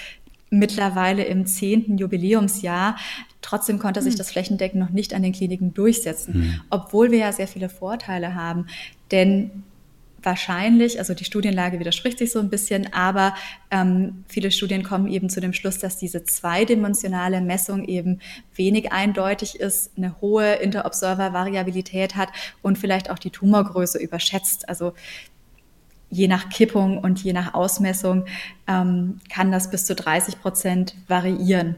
mittlerweile 0.50 1.24
im 1.24 1.46
zehnten 1.46 1.96
Jubiläumsjahr. 1.96 2.96
Trotzdem 3.40 3.78
konnte 3.78 4.02
sich 4.02 4.12
hm. 4.12 4.18
das 4.18 4.30
Flächendecken 4.30 4.78
noch 4.78 4.90
nicht 4.90 5.14
an 5.14 5.22
den 5.22 5.32
Kliniken 5.32 5.72
durchsetzen, 5.72 6.38
mhm. 6.38 6.60
obwohl 6.68 7.10
wir 7.10 7.18
ja 7.18 7.32
sehr 7.32 7.48
viele 7.48 7.70
Vorteile 7.70 8.34
haben. 8.34 8.66
Denn 9.10 9.64
wahrscheinlich, 10.22 10.98
also 10.98 11.14
die 11.14 11.24
Studienlage 11.24 11.80
widerspricht 11.80 12.18
sich 12.18 12.30
so 12.30 12.40
ein 12.40 12.50
bisschen, 12.50 12.92
aber 12.92 13.34
ähm, 13.70 14.24
viele 14.28 14.50
Studien 14.50 14.82
kommen 14.82 15.08
eben 15.08 15.30
zu 15.30 15.40
dem 15.40 15.54
Schluss, 15.54 15.78
dass 15.78 15.96
diese 15.96 16.24
zweidimensionale 16.24 17.40
Messung 17.40 17.84
eben 17.84 18.20
wenig 18.54 18.92
eindeutig 18.92 19.60
ist, 19.60 19.92
eine 19.96 20.20
hohe 20.20 20.54
Interobserver-Variabilität 20.56 22.16
hat 22.16 22.28
und 22.60 22.76
vielleicht 22.76 23.10
auch 23.10 23.18
die 23.18 23.30
Tumorgröße 23.30 23.98
überschätzt. 23.98 24.68
Also 24.68 24.92
je 26.14 26.28
nach 26.28 26.48
Kippung 26.48 26.98
und 26.98 27.22
je 27.22 27.32
nach 27.32 27.54
Ausmessung 27.54 28.24
ähm, 28.66 29.20
kann 29.28 29.50
das 29.50 29.70
bis 29.70 29.84
zu 29.84 29.94
30 29.94 30.40
Prozent 30.40 30.94
variieren. 31.08 31.76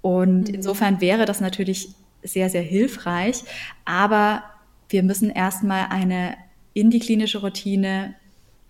Und 0.00 0.48
mhm. 0.48 0.54
insofern 0.54 1.00
wäre 1.00 1.24
das 1.24 1.40
natürlich 1.40 1.90
sehr, 2.22 2.50
sehr 2.50 2.62
hilfreich. 2.62 3.44
Aber 3.84 4.42
wir 4.88 5.02
müssen 5.02 5.30
erstmal 5.30 5.86
eine 5.90 6.34
in 6.74 6.90
die 6.90 6.98
klinische 6.98 7.38
Routine 7.38 8.14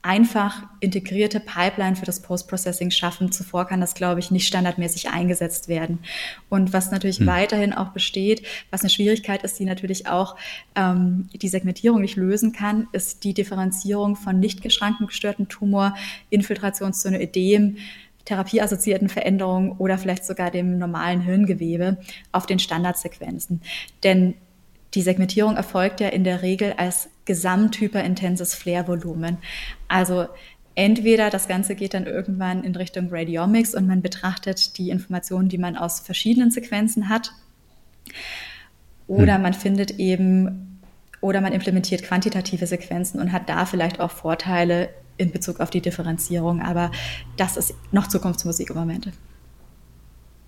einfach 0.03 0.65
integrierte 0.81 1.39
Pipeline 1.39 1.95
für 1.95 2.05
das 2.05 2.21
Post-Processing 2.21 2.91
schaffen. 2.91 3.31
Zuvor 3.31 3.67
kann 3.67 3.81
das, 3.81 3.95
glaube 3.95 4.19
ich, 4.19 4.33
nicht 4.33 4.49
standardmäßig 4.49 5.11
eingesetzt 5.11 5.69
werden. 5.69 6.01
Und 6.49 6.73
was 6.73 6.91
natürlich 6.91 7.19
hm. 7.19 7.27
weiterhin 7.29 7.73
auch 7.73 7.91
besteht, 7.91 8.45
was 8.71 8.81
eine 8.81 8.91
Schwierigkeit 8.91 9.45
ist, 9.45 9.61
die 9.61 9.65
natürlich 9.65 10.09
auch 10.09 10.37
ähm, 10.75 11.29
die 11.33 11.49
Segmentierung 11.49 12.01
nicht 12.01 12.17
lösen 12.17 12.53
kann, 12.53 12.89
ist 12.91 13.23
die 13.23 13.33
Differenzierung 13.33 14.17
von 14.17 14.41
nicht 14.41 14.61
geschrankengestörten 14.61 15.49
Tumor, 15.49 15.95
Infiltrationszone, 16.31 17.23
Ödem, 17.23 17.77
therapieassoziierten 18.25 19.09
Veränderungen 19.09 19.73
oder 19.73 19.99
vielleicht 19.99 20.25
sogar 20.25 20.51
dem 20.51 20.79
normalen 20.79 21.21
Hirngewebe 21.21 21.99
auf 22.33 22.47
den 22.47 22.59
Standardsequenzen. 22.59 23.63
Denn 24.03 24.35
die 24.95 25.03
Segmentierung 25.03 25.57
erfolgt 25.57 26.01
ja 26.01 26.09
in 26.09 26.25
der 26.25 26.43
Regel 26.43 26.75
als 26.77 27.09
gesamthyperintenses 27.25 28.55
Flair-Volumen. 28.55 29.39
Also 29.89 30.27
entweder 30.75 31.31
das 31.31 31.49
Ganze 31.49 31.75
geht 31.75 31.95
dann 31.95 32.07
irgendwann 32.07 32.65
in 32.65 32.75
Richtung 32.77 33.09
Radiomics 33.11 33.75
und 33.75 33.87
man 33.87 34.03
betrachtet 34.03 34.79
die 34.79 34.91
Informationen, 34.91 35.49
die 35.49 35.59
man 35.59 35.77
aus 35.77 36.01
verschiedenen 36.01 36.51
Sequenzen 36.51 37.09
hat, 37.09 37.33
oder 39.07 39.35
hm. 39.35 39.43
man 39.43 39.55
findet 39.55 39.99
eben, 39.99 40.81
oder 41.21 41.41
man 41.41 41.53
implementiert 41.53 42.03
quantitative 42.03 42.67
Sequenzen 42.67 43.21
und 43.21 43.33
hat 43.33 43.49
da 43.49 43.67
vielleicht 43.67 44.01
auch 44.01 44.11
Vorteile 44.11 44.91
in 45.19 45.31
Bezug 45.31 45.61
auf 45.61 45.71
die 45.71 45.81
Differenzierung. 45.81 46.63
Aber 46.63 46.91
das 47.37 47.57
ist 47.57 47.75
noch 47.93 48.09
Zukunftsmusik 48.09 48.71
im 48.71 48.77
Moment. 48.77 49.13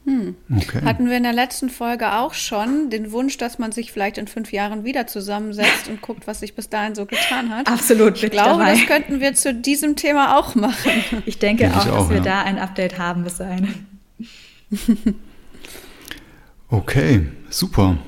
Hm. 0.04 0.34
Okay. 0.54 0.82
Hatten 0.84 1.08
wir 1.08 1.16
in 1.16 1.22
der 1.22 1.32
letzten 1.32 1.70
Folge 1.70 2.12
auch 2.12 2.34
schon 2.34 2.90
den 2.90 3.10
Wunsch, 3.10 3.38
dass 3.38 3.58
man 3.58 3.72
sich 3.72 3.90
vielleicht 3.90 4.18
in 4.18 4.26
fünf 4.26 4.52
Jahren 4.52 4.84
wieder 4.84 5.06
zusammensetzt 5.06 5.88
und 5.88 6.02
guckt, 6.02 6.26
was 6.26 6.40
sich 6.40 6.54
bis 6.54 6.68
dahin 6.68 6.94
so 6.94 7.06
getan 7.06 7.50
hat. 7.50 7.68
Absolut. 7.68 8.22
Ich 8.22 8.30
glaube, 8.30 8.58
dabei. 8.58 8.72
das 8.72 8.86
könnten 8.86 9.20
wir 9.20 9.34
zu 9.34 9.54
diesem 9.54 9.96
Thema 9.96 10.38
auch 10.38 10.54
machen. 10.54 10.92
Ich 11.26 11.38
denke 11.38 11.70
auch, 11.70 11.86
auch, 11.86 11.98
dass 11.98 12.10
wir 12.10 12.16
ja. 12.18 12.22
da 12.22 12.42
ein 12.42 12.58
Update 12.58 12.98
haben 12.98 13.24
bis 13.24 13.38
dahin. 13.38 13.68
Okay, 16.68 17.28
super. 17.50 17.98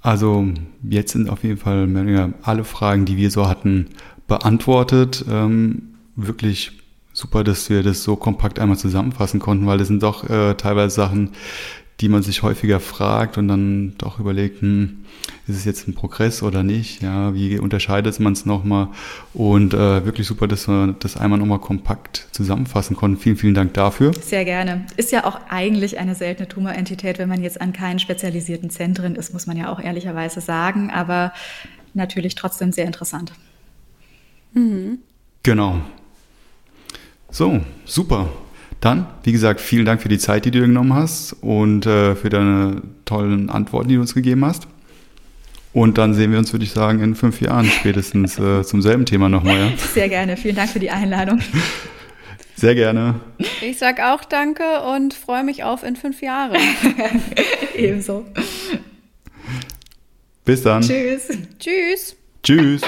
Also 0.00 0.46
jetzt 0.88 1.12
sind 1.12 1.28
auf 1.28 1.42
jeden 1.42 1.58
Fall 1.58 2.32
alle 2.40 2.64
Fragen, 2.64 3.04
die 3.04 3.18
wir 3.18 3.30
so 3.30 3.46
hatten, 3.46 3.88
beantwortet. 4.26 5.26
Ähm, 5.30 5.94
wirklich 6.16 6.72
super, 7.18 7.42
dass 7.42 7.68
wir 7.68 7.82
das 7.82 8.04
so 8.04 8.14
kompakt 8.16 8.60
einmal 8.60 8.78
zusammenfassen 8.78 9.40
konnten, 9.40 9.66
weil 9.66 9.78
das 9.78 9.88
sind 9.88 10.02
doch 10.02 10.28
äh, 10.30 10.54
teilweise 10.54 10.94
Sachen, 10.94 11.32
die 12.00 12.08
man 12.08 12.22
sich 12.22 12.44
häufiger 12.44 12.78
fragt 12.78 13.38
und 13.38 13.48
dann 13.48 13.94
doch 13.98 14.20
überlegt, 14.20 14.62
hm, 14.62 15.04
ist 15.48 15.56
es 15.56 15.64
jetzt 15.64 15.88
ein 15.88 15.94
Progress 15.94 16.44
oder 16.44 16.62
nicht? 16.62 17.02
Ja, 17.02 17.34
wie 17.34 17.58
unterscheidet 17.58 18.20
man 18.20 18.34
es 18.34 18.46
nochmal? 18.46 18.88
Und 19.34 19.74
äh, 19.74 20.04
wirklich 20.04 20.28
super, 20.28 20.46
dass 20.46 20.68
wir 20.68 20.94
das 21.00 21.16
einmal 21.16 21.40
nochmal 21.40 21.58
kompakt 21.58 22.28
zusammenfassen 22.30 22.94
konnten. 22.94 23.16
Vielen, 23.16 23.36
vielen 23.36 23.54
Dank 23.54 23.74
dafür. 23.74 24.12
Sehr 24.14 24.44
gerne. 24.44 24.86
Ist 24.96 25.10
ja 25.10 25.24
auch 25.24 25.40
eigentlich 25.48 25.98
eine 25.98 26.14
seltene 26.14 26.46
Tumorentität, 26.46 27.18
wenn 27.18 27.28
man 27.28 27.42
jetzt 27.42 27.60
an 27.60 27.72
keinen 27.72 27.98
spezialisierten 27.98 28.70
Zentren 28.70 29.16
ist, 29.16 29.32
muss 29.32 29.48
man 29.48 29.56
ja 29.56 29.72
auch 29.72 29.80
ehrlicherweise 29.80 30.40
sagen, 30.40 30.90
aber 30.92 31.32
natürlich 31.94 32.36
trotzdem 32.36 32.70
sehr 32.70 32.84
interessant. 32.84 33.32
Mhm. 34.52 34.98
Genau. 35.42 35.80
So, 37.30 37.60
super. 37.84 38.28
Dann, 38.80 39.06
wie 39.24 39.32
gesagt, 39.32 39.60
vielen 39.60 39.84
Dank 39.84 40.00
für 40.00 40.08
die 40.08 40.18
Zeit, 40.18 40.44
die 40.44 40.50
du 40.50 40.60
dir 40.60 40.66
genommen 40.66 40.94
hast 40.94 41.32
und 41.40 41.84
äh, 41.86 42.14
für 42.14 42.28
deine 42.28 42.82
tollen 43.04 43.50
Antworten, 43.50 43.88
die 43.88 43.96
du 43.96 44.00
uns 44.00 44.14
gegeben 44.14 44.44
hast. 44.44 44.68
Und 45.72 45.98
dann 45.98 46.14
sehen 46.14 46.32
wir 46.32 46.38
uns, 46.38 46.52
würde 46.52 46.64
ich 46.64 46.70
sagen, 46.70 47.00
in 47.00 47.14
fünf 47.14 47.40
Jahren 47.40 47.66
spätestens 47.66 48.38
äh, 48.38 48.62
zum 48.64 48.82
selben 48.82 49.04
Thema 49.04 49.28
nochmal. 49.28 49.58
Ja? 49.58 49.72
Sehr 49.76 50.08
gerne. 50.08 50.36
Vielen 50.36 50.56
Dank 50.56 50.70
für 50.70 50.80
die 50.80 50.90
Einladung. 50.90 51.40
Sehr 52.56 52.74
gerne. 52.74 53.20
Ich 53.60 53.78
sage 53.78 54.12
auch 54.12 54.24
danke 54.24 54.64
und 54.80 55.14
freue 55.14 55.44
mich 55.44 55.62
auf 55.62 55.84
in 55.84 55.94
fünf 55.94 56.20
Jahren. 56.22 56.56
Ebenso. 57.76 58.26
Bis 60.44 60.62
dann. 60.62 60.82
Tschüss. 60.82 61.28
Tschüss. 61.60 62.16
Tschüss. 62.42 62.82